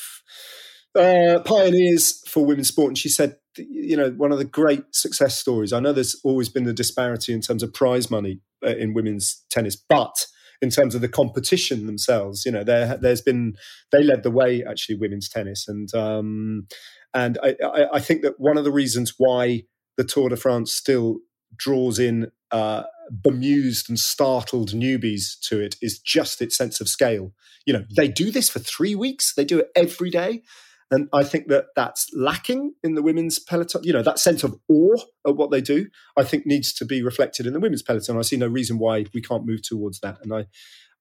[0.98, 5.38] uh, pioneers for women's sport, and she said, you know, one of the great success
[5.38, 5.72] stories.
[5.72, 9.44] I know there's always been the disparity in terms of prize money uh, in women's
[9.50, 10.26] tennis, but
[10.60, 13.54] in terms of the competition themselves, you know, there there's been
[13.92, 16.66] they led the way actually women's tennis, and um,
[17.12, 19.62] and I, I, I think that one of the reasons why
[19.96, 21.18] the Tour de France still
[21.56, 27.32] draws in uh, bemused and startled newbies to it is just its sense of scale.
[27.66, 30.42] You know, they do this for three weeks, they do it every day.
[30.90, 33.82] And I think that that's lacking in the women's peloton.
[33.84, 37.02] You know, that sense of awe of what they do, I think needs to be
[37.02, 38.18] reflected in the women's peloton.
[38.18, 40.18] I see no reason why we can't move towards that.
[40.22, 40.46] And I,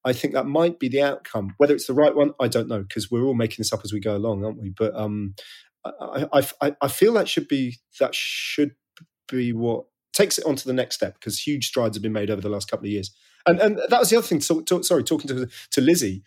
[0.06, 1.54] I think that might be the outcome.
[1.58, 3.93] Whether it's the right one, I don't know, because we're all making this up as
[3.93, 4.70] we go along, aren't we?
[4.70, 5.36] But um,
[5.86, 8.76] I, I, I feel that should be that should
[9.30, 12.30] be what takes it on to the next step because huge strides have been made
[12.30, 13.11] over the last couple of years.
[13.45, 14.39] And and that was the other thing.
[14.39, 16.24] To, sorry, talking to to Lizzie,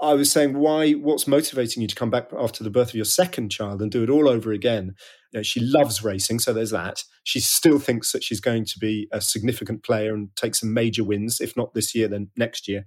[0.00, 0.92] I was saying, why?
[0.92, 4.02] What's motivating you to come back after the birth of your second child and do
[4.02, 4.94] it all over again?
[5.32, 7.04] You know, she loves racing, so there's that.
[7.24, 11.04] She still thinks that she's going to be a significant player and take some major
[11.04, 12.86] wins, if not this year, then next year.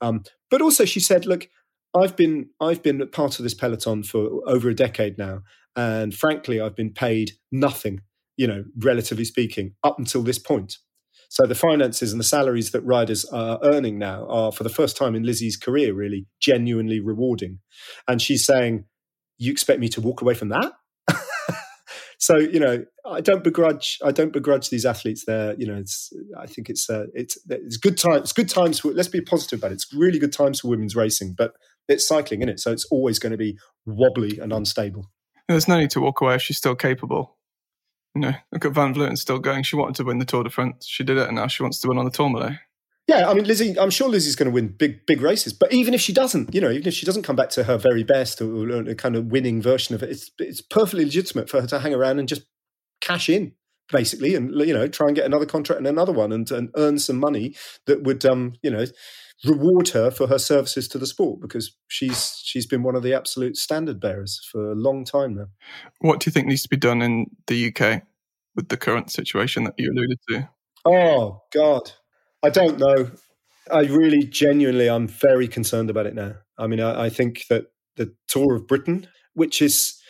[0.00, 1.48] Um, but also, she said, look,
[1.94, 5.40] I've been I've been part of this peloton for over a decade now,
[5.74, 8.00] and frankly, I've been paid nothing
[8.36, 10.78] you know, relatively speaking, up until this point.
[11.28, 14.96] So the finances and the salaries that riders are earning now are, for the first
[14.96, 17.58] time in Lizzie's career, really genuinely rewarding.
[18.06, 18.84] And she's saying,
[19.38, 20.72] "You expect me to walk away from that?"
[22.18, 23.98] so you know, I don't begrudge.
[24.04, 25.24] I don't begrudge these athletes.
[25.24, 26.12] There, you know, it's.
[26.38, 26.88] I think it's.
[26.88, 27.38] Uh, it's.
[27.48, 28.18] It's good time.
[28.18, 28.92] It's good times for.
[28.92, 29.74] Let's be positive about it.
[29.74, 31.54] It's really good times for women's racing, but
[31.88, 32.60] it's cycling, isn't it?
[32.60, 35.10] So it's always going to be wobbly and unstable.
[35.48, 37.35] There's no need to walk away if she's still capable
[38.20, 39.62] know, look at Van Vleuten still going.
[39.62, 40.86] She wanted to win the Tour de France.
[40.86, 42.54] She did it, and now she wants to win on the Tourmalet.
[43.06, 45.52] Yeah, I mean, Lizzie, I'm sure Lizzie's going to win big, big races.
[45.52, 47.78] But even if she doesn't, you know, even if she doesn't come back to her
[47.78, 51.48] very best or, or a kind of winning version of it, it's it's perfectly legitimate
[51.48, 52.42] for her to hang around and just
[53.00, 53.52] cash in,
[53.92, 56.98] basically, and you know, try and get another contract and another one, and, and earn
[56.98, 57.54] some money
[57.86, 58.86] that would, um, you know,
[59.44, 63.14] reward her for her services to the sport because she's she's been one of the
[63.14, 65.46] absolute standard bearers for a long time now.
[66.00, 68.02] What do you think needs to be done in the UK
[68.54, 70.48] with the current situation that you alluded to?
[70.84, 71.92] Oh God,
[72.42, 73.10] I don't know.
[73.70, 76.34] I really genuinely, I'm very concerned about it now.
[76.56, 77.66] I mean, I, I think that
[77.96, 80.00] the Tour of Britain, which is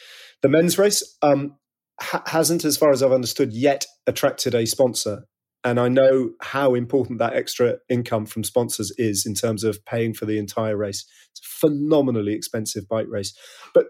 [0.42, 1.56] the men's race, um,
[2.00, 5.26] ha- hasn't, as far as I've understood, yet attracted a sponsor
[5.66, 10.14] and I know how important that extra income from sponsors is in terms of paying
[10.14, 11.04] for the entire race.
[11.32, 13.36] It's a phenomenally expensive bike race.
[13.74, 13.86] But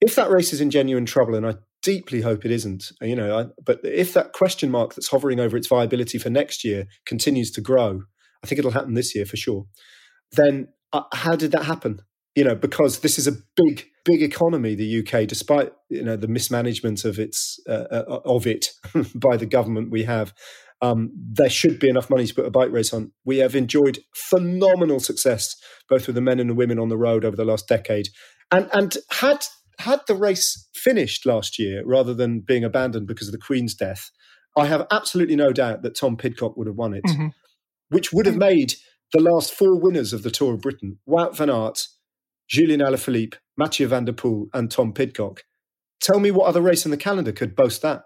[0.00, 3.38] if that race is in genuine trouble, and I deeply hope it isn't, you know,
[3.38, 7.50] I, but if that question mark that's hovering over its viability for next year continues
[7.52, 8.00] to grow,
[8.42, 9.66] I think it'll happen this year for sure.
[10.32, 12.00] Then uh, how did that happen?
[12.36, 16.28] You know, because this is a big, big economy, the UK, despite you know the
[16.28, 18.70] mismanagement of its uh, uh of it
[19.14, 20.32] by the government we have
[20.80, 23.12] um, there should be enough money to put a bike race on.
[23.24, 25.56] We have enjoyed phenomenal success,
[25.88, 28.08] both with the men and the women on the road over the last decade.
[28.52, 29.44] And, and had,
[29.80, 34.10] had the race finished last year rather than being abandoned because of the Queen's death,
[34.56, 37.28] I have absolutely no doubt that Tom Pidcock would have won it, mm-hmm.
[37.90, 38.74] which would have made
[39.12, 41.88] the last four winners of the Tour of Britain Wout van Aert,
[42.48, 45.42] Julian Alaphilippe, Mathieu van der Poel, and Tom Pidcock.
[46.00, 48.02] Tell me what other race in the calendar could boast that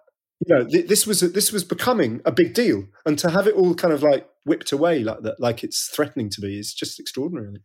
[0.46, 3.54] you know, th- this was this was becoming a big deal, and to have it
[3.54, 6.98] all kind of like whipped away like that, like it's threatening to be, is just
[6.98, 7.62] extraordinary.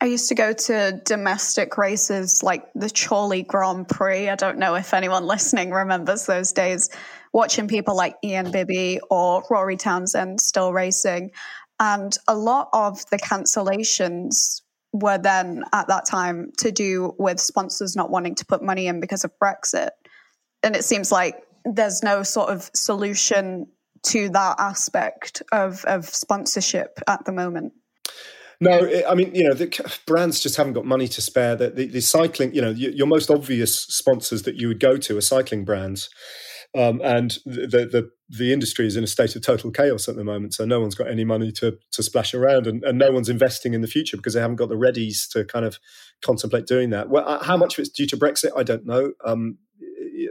[0.00, 4.28] I used to go to domestic races like the Chorley Grand Prix.
[4.28, 6.90] I don't know if anyone listening remembers those days,
[7.32, 11.30] watching people like Ian Bibby or Rory Townsend still racing.
[11.78, 14.60] And a lot of the cancellations
[14.92, 19.00] were then at that time to do with sponsors not wanting to put money in
[19.00, 19.90] because of Brexit.
[20.62, 23.66] And it seems like there's no sort of solution
[24.02, 27.72] to that aspect of, of sponsorship at the moment.
[28.62, 31.56] No, I mean, you know, the brands just haven't got money to spare.
[31.56, 35.16] The, the, the cycling, you know, your most obvious sponsors that you would go to
[35.16, 36.10] are cycling brands.
[36.76, 40.22] Um, and the, the the industry is in a state of total chaos at the
[40.22, 40.54] moment.
[40.54, 43.74] So no one's got any money to to splash around, and, and no one's investing
[43.74, 45.80] in the future because they haven't got the readies to kind of
[46.22, 47.08] contemplate doing that.
[47.08, 49.12] Well, uh, how much of it's due to Brexit, I don't know.
[49.24, 49.58] Um,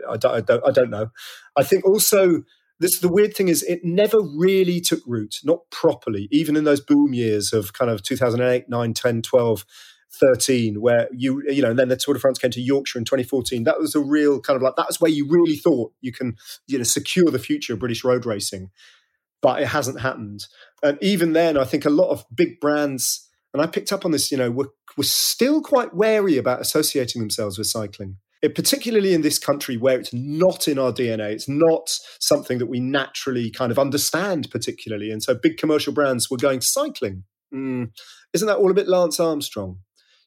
[0.10, 1.12] I don't, I don't, I don't know.
[1.58, 2.44] I think also
[2.80, 6.82] this the weird thing is it never really took root, not properly, even in those
[6.82, 9.66] boom years of kind of 2008, 9, 10, 12,
[10.12, 13.06] 13, where you, you know, and then the Tour de France came to Yorkshire in
[13.06, 13.66] 2014.
[13.66, 16.38] That was a real kind of like, that was where you really thought you can,
[16.68, 18.72] you know, secure the future of British road racing.
[19.42, 20.46] but it hasn't happened.
[20.84, 24.12] And even then, I think a lot of big brands, and I picked up on
[24.12, 28.18] this, you know, were, were still quite wary about associating themselves with cycling.
[28.42, 32.68] It, particularly in this country where it's not in our DNA, it's not something that
[32.68, 35.12] we naturally kind of understand, particularly.
[35.12, 37.24] And so big commercial brands were going cycling.
[37.54, 37.92] Mm,
[38.34, 39.80] isn't that all a bit Lance Armstrong?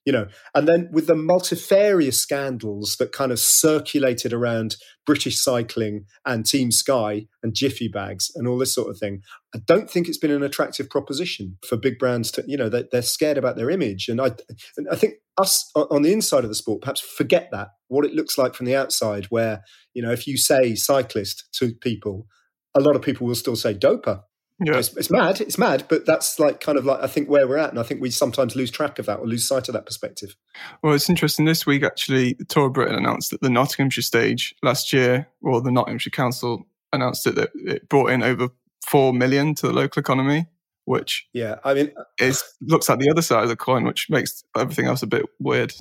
[0.04, 4.76] You know, and then with the multifarious scandals that kind of circulated around
[5.06, 9.22] British cycling and Team Sky and Jiffy bags and all this sort of thing,
[9.54, 12.86] I don't think it's been an attractive proposition for big brands to, you know, they're,
[12.90, 14.08] they're scared about their image.
[14.08, 14.32] And I,
[14.76, 18.14] and I think us on the inside of the sport perhaps forget that, what it
[18.14, 19.62] looks like from the outside, where,
[19.94, 22.26] you know, if you say cyclist to people,
[22.74, 24.22] a lot of people will still say doper
[24.60, 24.76] yeah.
[24.76, 25.40] It's, it's, mad.
[25.40, 27.82] It's mad, but that's like kind of like I think where we're at, and I
[27.82, 30.36] think we sometimes lose track of that or lose sight of that perspective.
[30.82, 31.46] Well, it's interesting.
[31.46, 35.60] This week, actually, the Tour of Britain announced that the Nottinghamshire stage last year, or
[35.60, 38.50] the Nottinghamshire Council announced it that it brought in over
[38.86, 40.46] four million to the local economy,
[40.84, 44.44] which yeah, I mean, is looks like the other side of the coin, which makes
[44.56, 45.74] everything else a bit weird.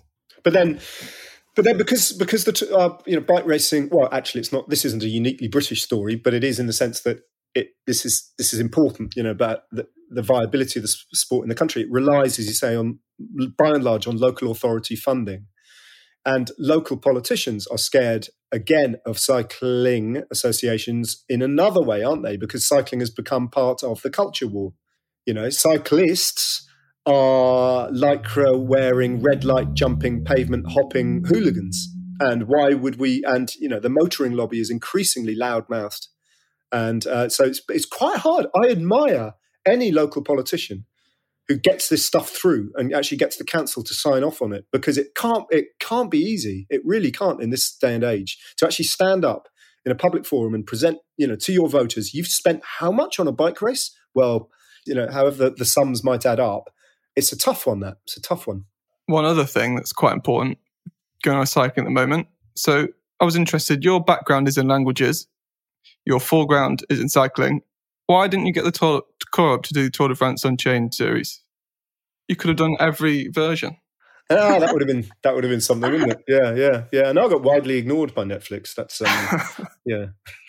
[0.43, 0.79] But then.
[1.53, 4.69] But then, because because the uh, you know bike racing, well, actually, it's not.
[4.69, 7.25] This isn't a uniquely British story, but it is in the sense that
[7.55, 11.43] it, this is this is important, you know, about the, the, viability of the sport
[11.43, 11.81] in the country.
[11.81, 12.99] It relies, as you say, on
[13.57, 15.47] by and large on local authority funding,
[16.25, 22.37] and local politicians are scared again of cycling associations in another way, aren't they?
[22.37, 24.73] Because cycling has become part of the culture war.
[25.25, 26.67] You know, cyclists
[27.05, 31.89] are lycra wearing, red light jumping, pavement hopping hooligans.
[32.19, 33.23] And why would we?
[33.25, 36.07] And you know, the motoring lobby is increasingly loud mouthed
[36.71, 38.47] and uh, so it's, it's quite hard.
[38.55, 39.33] I admire
[39.65, 40.85] any local politician
[41.47, 44.65] who gets this stuff through and actually gets the council to sign off on it
[44.71, 46.65] because it can't it can't be easy.
[46.69, 49.49] It really can't in this day and age to actually stand up
[49.85, 53.19] in a public forum and present you know to your voters you've spent how much
[53.19, 53.95] on a bike race?
[54.13, 54.49] Well,
[54.85, 56.69] you know, however the, the sums might add up,
[57.15, 57.81] it's a tough one.
[57.81, 58.65] That it's a tough one.
[59.07, 60.57] One other thing that's quite important
[61.23, 62.27] going on cycling at the moment.
[62.55, 62.87] So
[63.19, 63.83] I was interested.
[63.83, 65.27] Your background is in languages
[66.05, 67.61] your foreground is in cycling.
[68.07, 69.03] Why didn't you get the tour,
[69.53, 71.41] up to do the Tour de France Unchained series?
[72.27, 73.77] You could have done every version.
[74.29, 76.23] ah, that would have been that would have been something, wouldn't it?
[76.27, 77.09] Yeah, yeah, yeah.
[77.09, 78.75] And I got widely ignored by Netflix.
[78.75, 80.05] That's um, yeah.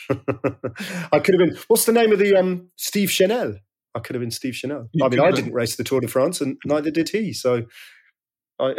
[1.13, 1.57] I could have been.
[1.69, 3.57] What's the name of the um Steve Chanel?
[3.95, 4.89] I could have been Steve Chanel.
[4.93, 7.33] You I mean, I didn't race the Tour de France, and neither did he.
[7.33, 7.65] So,
[8.59, 8.75] I you,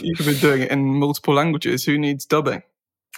[0.00, 1.84] you could have been doing it in multiple languages.
[1.84, 2.62] Who needs dubbing?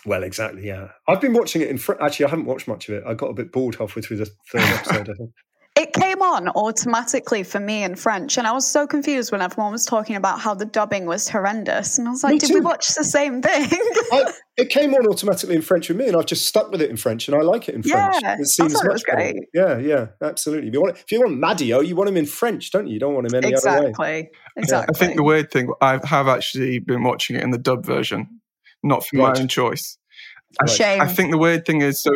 [0.05, 0.67] Well, exactly.
[0.67, 2.01] Yeah, I've been watching it in French.
[2.03, 3.05] Actually, I haven't watched much of it.
[3.07, 5.11] I got a bit bored halfway through the third episode.
[5.11, 5.31] I think
[5.77, 9.73] it came on automatically for me in French, and I was so confused when everyone
[9.73, 11.99] was talking about how the dubbing was horrendous.
[11.99, 13.69] And I was like, "Did we watch the same thing?"
[14.13, 16.89] I, it came on automatically in French with me, and I've just stuck with it
[16.89, 18.41] in French, and I like it in yeah, French.
[18.41, 19.35] It seems much great.
[19.35, 19.47] Better.
[19.53, 20.69] Yeah, yeah, absolutely.
[20.69, 22.95] If you want, if you want Madiot, oh, you want him in French, don't you?
[22.95, 23.89] You don't want him any exactly.
[23.89, 24.31] other way.
[24.57, 24.95] Exactly.
[24.95, 28.41] I think the weird thing, I have actually been watching it in the dub version,
[28.87, 29.35] not for right.
[29.35, 29.99] my own choice.
[30.63, 31.01] A shame.
[31.01, 32.11] I think the weird thing is, so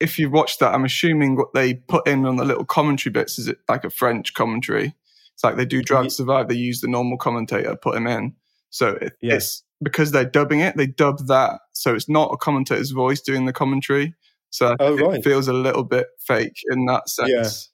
[0.00, 3.38] if you've watched that, I'm assuming what they put in on the little commentary bits
[3.38, 4.94] is it like a French commentary.
[5.34, 6.48] It's like they do Drive Survive.
[6.48, 8.34] They use the normal commentator, put him in.
[8.70, 9.36] So it, yes.
[9.36, 11.60] it's because they're dubbing it, they dub that.
[11.72, 14.14] So it's not a commentator's voice doing the commentary.
[14.50, 15.18] So oh, right.
[15.18, 17.70] it feels a little bit fake in that sense.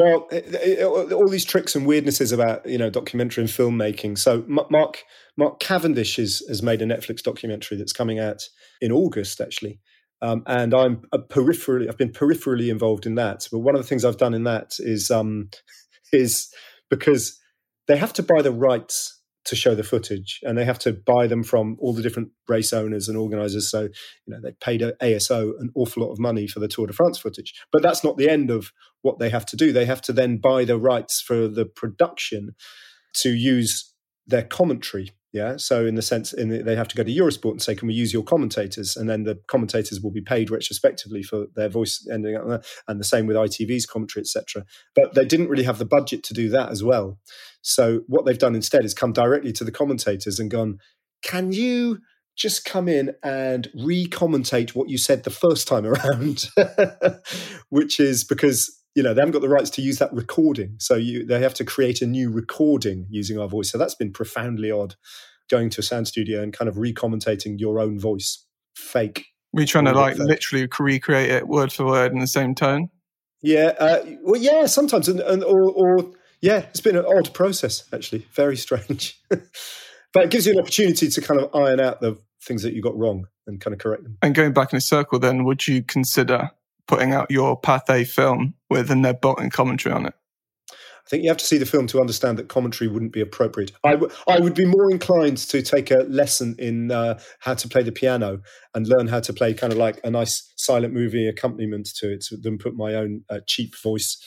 [0.00, 4.16] Well, it, it, all these tricks and weirdnesses about you know documentary and filmmaking.
[4.16, 5.04] So Mark
[5.36, 8.48] Mark Cavendish has, has made a Netflix documentary that's coming out
[8.80, 9.78] in August, actually.
[10.22, 13.46] Um, and I'm peripherally, I've been peripherally involved in that.
[13.52, 15.50] But one of the things I've done in that is, um,
[16.14, 16.50] is
[16.88, 17.38] because
[17.86, 19.19] they have to buy the rights
[19.50, 22.72] to show the footage, and they have to buy them from all the different race
[22.72, 23.68] owners and organisers.
[23.68, 23.90] So, you
[24.28, 27.52] know, they paid ASO an awful lot of money for the Tour de France footage.
[27.72, 28.70] But that's not the end of
[29.02, 29.72] what they have to do.
[29.72, 32.54] They have to then buy the rights for the production
[33.14, 33.92] to use
[34.24, 35.56] their commentary yeah.
[35.58, 37.86] So in the sense, in the, they have to go to Eurosport and say, "Can
[37.86, 42.04] we use your commentators?" And then the commentators will be paid retrospectively for their voice
[42.12, 42.62] ending up there.
[42.88, 44.64] And the same with ITV's commentary, etc.
[44.94, 47.18] But they didn't really have the budget to do that as well.
[47.62, 50.78] So what they've done instead is come directly to the commentators and gone,
[51.22, 51.98] "Can you?"
[52.36, 56.48] Just come in and re-commentate what you said the first time around,
[57.68, 60.76] which is because you know they haven't got the rights to use that recording.
[60.78, 63.70] So you they have to create a new recording using our voice.
[63.70, 64.96] So that's been profoundly odd
[65.50, 69.26] going to a sound studio and kind of recommentating your own voice fake.
[69.52, 72.88] We're trying to like literally recreate it word for word in the same tone?
[73.42, 75.08] Yeah uh, well yeah sometimes.
[75.08, 78.26] And, and or, or yeah it's been an odd process actually.
[78.32, 79.20] Very strange.
[80.12, 82.82] But it gives you an opportunity to kind of iron out the things that you
[82.82, 84.18] got wrong and kind of correct them.
[84.22, 86.50] And going back in a circle then would you consider
[86.88, 90.14] putting out your Pathé film with a Ned Boulting commentary on it.
[90.72, 93.72] I think you have to see the film to understand that commentary wouldn't be appropriate.
[93.82, 97.68] I, w- I would be more inclined to take a lesson in uh, how to
[97.68, 98.40] play the piano
[98.74, 102.26] and learn how to play kind of like a nice silent movie accompaniment to it
[102.42, 104.22] than put my own uh, cheap voice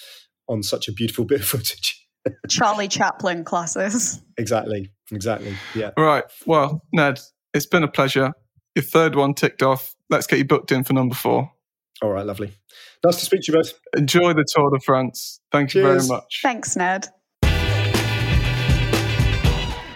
[0.50, 2.06] on such a beautiful bit of footage.
[2.50, 4.22] Charlie Chaplin classes.
[4.38, 4.92] exactly.
[5.12, 5.56] Exactly.
[5.76, 5.92] Yeah.
[5.98, 6.24] Right.
[6.46, 7.20] Well, Ned,
[7.54, 8.34] it's been a pleasure.
[8.76, 9.94] Your third one ticked off.
[10.10, 11.52] Let's get you booked in for number four.
[12.02, 12.26] All right.
[12.26, 12.52] Lovely.
[13.04, 13.74] Nice to speak to you both.
[13.96, 15.40] Enjoy the Tour de France.
[15.52, 16.40] Thank you very much.
[16.42, 17.08] Thanks, Ned.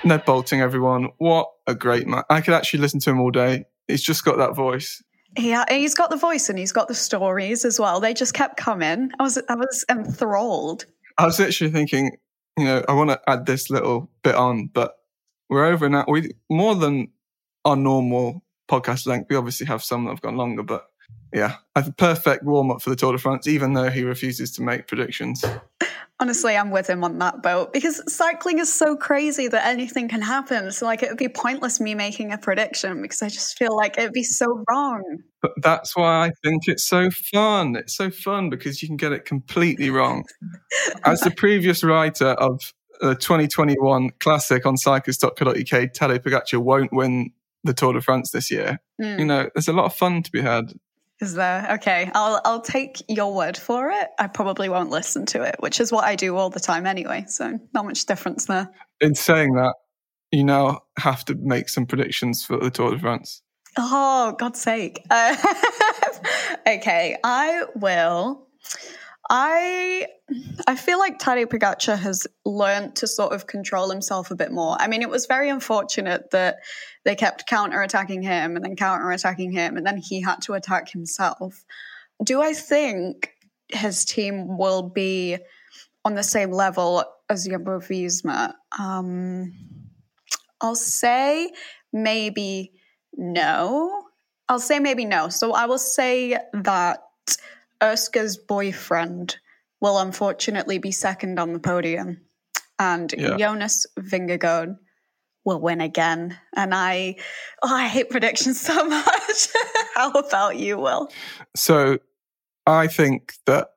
[0.06, 1.10] Ned Boulting, everyone.
[1.18, 2.24] What a great man.
[2.30, 3.66] I could actually listen to him all day.
[3.88, 5.04] He's just got that voice.
[5.38, 8.00] Yeah, uh, he's got the voice and he's got the stories as well.
[8.00, 9.12] They just kept coming.
[9.20, 10.86] I was I was enthralled.
[11.18, 12.18] I was literally thinking,
[12.58, 14.96] you know, I want to add this little bit on, but
[15.50, 16.06] we're over now.
[16.08, 17.10] We more than
[17.66, 19.28] our normal podcast length.
[19.30, 20.86] We obviously have some that have gone longer, but
[21.34, 24.04] yeah, I have a perfect warm up for the Tour de France, even though he
[24.04, 25.44] refuses to make predictions.
[26.20, 30.22] Honestly, I'm with him on that boat because cycling is so crazy that anything can
[30.22, 30.72] happen.
[30.72, 34.00] So, like, it would be pointless me making a prediction because I just feel like
[34.00, 35.04] it'd be so wrong.
[35.42, 37.76] But that's why I think it's so fun.
[37.76, 40.24] It's so fun because you can get it completely wrong.
[41.04, 47.32] As the previous writer of the 2021 classic on cyclist.co.uk, Tadej Pogacar won't win
[47.64, 48.80] the Tour de France this year.
[49.00, 49.20] Mm.
[49.20, 50.74] You know, there's a lot of fun to be had.
[51.20, 51.68] Is there?
[51.74, 54.08] Okay, I'll I'll take your word for it.
[54.20, 57.26] I probably won't listen to it, which is what I do all the time anyway.
[57.28, 58.70] So not much difference there.
[59.02, 59.74] In saying that,
[60.32, 63.42] you now have to make some predictions for the Tour de France.
[63.78, 65.04] Oh, God's sake.
[65.10, 65.36] Uh,
[66.68, 68.48] okay, I will.
[69.30, 70.08] I
[70.68, 74.78] I feel like Tadej Pogacar has learned to sort of control himself a bit more.
[74.80, 76.58] I mean, it was very unfortunate that
[77.08, 81.64] they kept counter-attacking him and then counter-attacking him and then he had to attack himself.
[82.22, 83.30] Do I think
[83.70, 85.38] his team will be
[86.04, 88.56] on the same level as Jumbo Visma?
[88.78, 89.54] Um,
[90.60, 91.50] I'll say
[91.94, 92.74] maybe
[93.16, 94.04] no.
[94.50, 95.30] I'll say maybe no.
[95.30, 97.04] So I will say that
[97.80, 99.38] Urška's boyfriend
[99.80, 102.20] will unfortunately be second on the podium,
[102.80, 103.38] and Yeah.
[103.38, 104.76] Jonas Vingegaard
[105.48, 106.38] will win again.
[106.56, 107.16] And I,
[107.64, 109.48] oh, I hate predictions so much.
[109.96, 111.10] How about you, Will?
[111.56, 112.00] So
[112.66, 113.70] I think that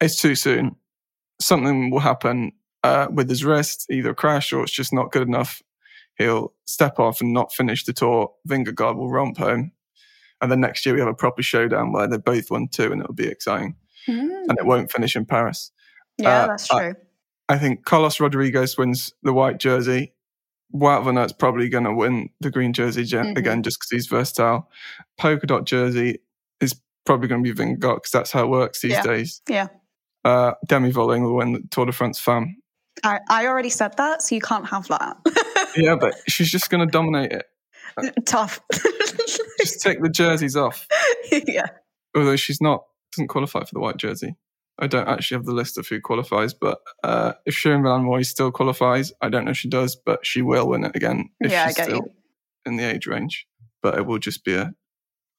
[0.00, 0.76] it's too soon.
[1.40, 2.52] Something will happen
[2.84, 5.62] uh, with his wrist, either a crash or it's just not good enough.
[6.18, 8.32] He'll step off and not finish the tour.
[8.48, 9.72] Vingegaard will romp home.
[10.42, 13.00] And then next year we have a proper showdown where they both won two and
[13.00, 13.74] it'll be exciting.
[14.06, 14.44] Mm.
[14.48, 15.72] And it won't finish in Paris.
[16.18, 16.94] Yeah, Uh, that's I- true.
[17.48, 20.12] I think Carlos Rodriguez wins the white jersey.
[20.74, 23.38] Wout van Aert's probably going to win the green jersey gen- Mhm.
[23.38, 24.68] again just because he's versatile.
[25.18, 26.18] Polka dot jersey
[26.60, 26.74] is
[27.04, 29.02] probably going to be Vingegaard because that's how it works these Yeah.
[29.02, 29.42] days.
[29.48, 29.68] Yeah.
[30.24, 32.56] Uh, Demi Vollering will win the Tour de France femme.
[33.04, 35.16] I, I already said that, so you can't have that.
[35.76, 37.44] Yeah, but she's just going to dominate it.
[38.24, 38.60] Tough.
[39.60, 40.86] Just take the jerseys off.
[41.30, 41.66] yeah.
[42.16, 44.36] Although she's not, doesn't qualify for the white jersey.
[44.78, 48.26] I don't actually have the list of who qualifies, but uh, if Shirin van Anrooij
[48.26, 51.50] still qualifies, I don't know if she does, but she will win it again if
[51.50, 52.10] Yeah, she's still you.
[52.66, 53.46] in the age range.
[53.82, 54.74] But it will just be a,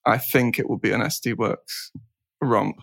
[0.04, 1.90] I think it will be an SD Worx
[2.40, 2.76] romp.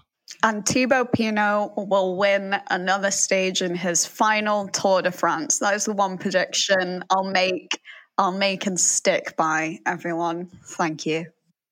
[0.44, 5.60] And Thibaut Pinot will win another stage in his final Tour de France.
[5.60, 7.80] That is the one prediction I'll make.
[8.18, 10.50] I'll make and stick by everyone.
[10.64, 11.26] Thank you.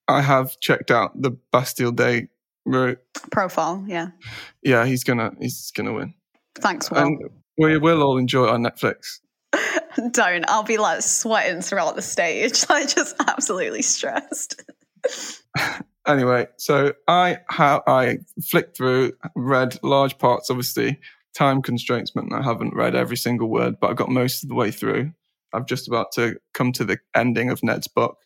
[0.08, 2.28] I have checked out the Bastille Day
[2.66, 3.00] route.
[3.32, 4.10] Profile, yeah.
[4.62, 6.14] Yeah, he's gonna he's gonna win,
[6.56, 7.00] Thanks, Will.
[7.00, 7.20] and
[7.58, 9.20] we will all enjoy it on Netflix.
[10.12, 10.46] Don't.
[10.50, 12.66] I'll be like sweating throughout the stage.
[12.70, 14.64] Like just absolutely stressed.
[16.08, 18.20] anyway, so I ha- I
[18.50, 20.50] flicked through, read large parts.
[20.50, 21.00] Obviously,
[21.36, 24.56] time constraints meant I haven't read every single word, but I got most of the
[24.56, 25.12] way through.
[25.54, 28.18] I'm just about to come to the ending of Ned's book,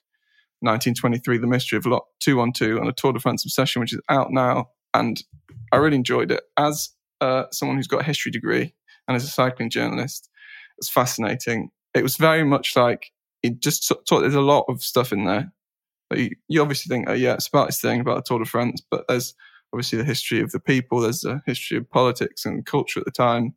[0.61, 4.31] 1923: The Mystery of Lot 212 on a Tour de France obsession, which is out
[4.31, 5.23] now, and
[5.71, 6.43] I really enjoyed it.
[6.57, 6.89] As
[7.21, 8.73] uh, someone who's got a history degree
[9.07, 10.29] and as a cycling journalist,
[10.77, 11.69] it's fascinating.
[11.93, 13.11] It was very much like
[13.43, 15.51] it just taught there's a lot of stuff in there
[16.15, 18.81] you, you obviously think, oh yeah, it's about this thing about the Tour de France,
[18.89, 19.33] but there's
[19.73, 23.11] obviously the history of the people, there's a history of politics and culture at the
[23.11, 23.53] time,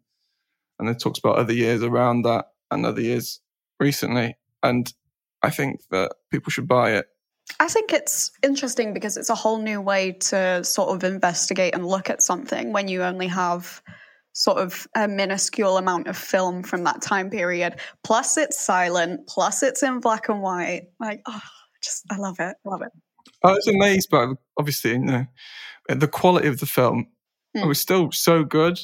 [0.78, 3.40] and it talks about other years around that and other years
[3.78, 4.92] recently, and
[5.42, 7.06] I think that people should buy it.
[7.58, 11.86] I think it's interesting because it's a whole new way to sort of investigate and
[11.86, 13.82] look at something when you only have
[14.32, 17.76] sort of a minuscule amount of film from that time period.
[18.04, 19.26] Plus, it's silent.
[19.26, 20.88] Plus, it's in black and white.
[21.00, 21.40] Like, oh,
[21.82, 22.56] just I love it.
[22.64, 22.92] I love it.
[23.42, 25.26] I was amazed, but obviously, you know,
[25.88, 27.06] the quality of the film
[27.56, 27.66] Hmm.
[27.66, 28.78] was still so good.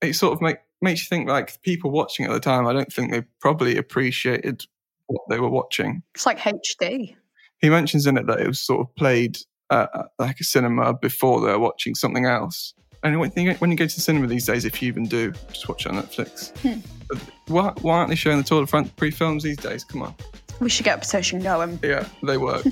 [0.00, 2.66] It sort of make, makes you think like people watching at the time.
[2.66, 4.64] I don't think they probably appreciated
[5.08, 6.02] what they were watching.
[6.14, 7.16] It's like HD.
[7.60, 9.38] He mentions in it that it was sort of played
[9.70, 9.86] uh,
[10.18, 12.72] like a cinema before they were watching something else.
[13.02, 15.32] And when you, when you go to the cinema these days, if you even do,
[15.48, 16.56] just watch it on Netflix.
[16.58, 16.80] Hmm.
[17.08, 19.84] But Why, why aren't they showing the Tour de France pre-films these days?
[19.84, 20.14] Come on.
[20.60, 21.78] We should get a petition going.
[21.82, 22.64] Yeah, they work.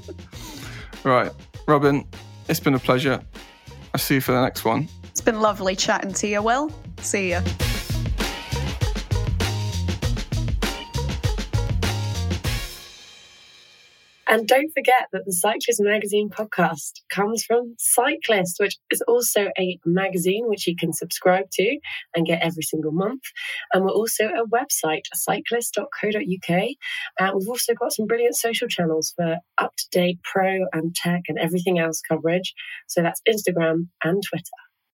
[1.04, 1.32] right,
[1.66, 2.06] Robyn,
[2.48, 3.20] it's been a pleasure.
[3.94, 4.88] I'll see you for the next one.
[5.04, 6.70] It's been lovely chatting to you, Will.
[7.00, 7.40] See ya.
[14.28, 19.78] And don't forget that the Cyclist Magazine podcast comes from Cyclist, which is also a
[19.86, 21.78] magazine which you can subscribe to
[22.14, 23.22] and get every single month.
[23.72, 26.60] And we're also a website, cyclist.co.uk.
[27.18, 31.22] And we've also got some brilliant social channels for up to date pro and tech
[31.28, 32.52] and everything else coverage.
[32.86, 34.67] So that's Instagram and Twitter.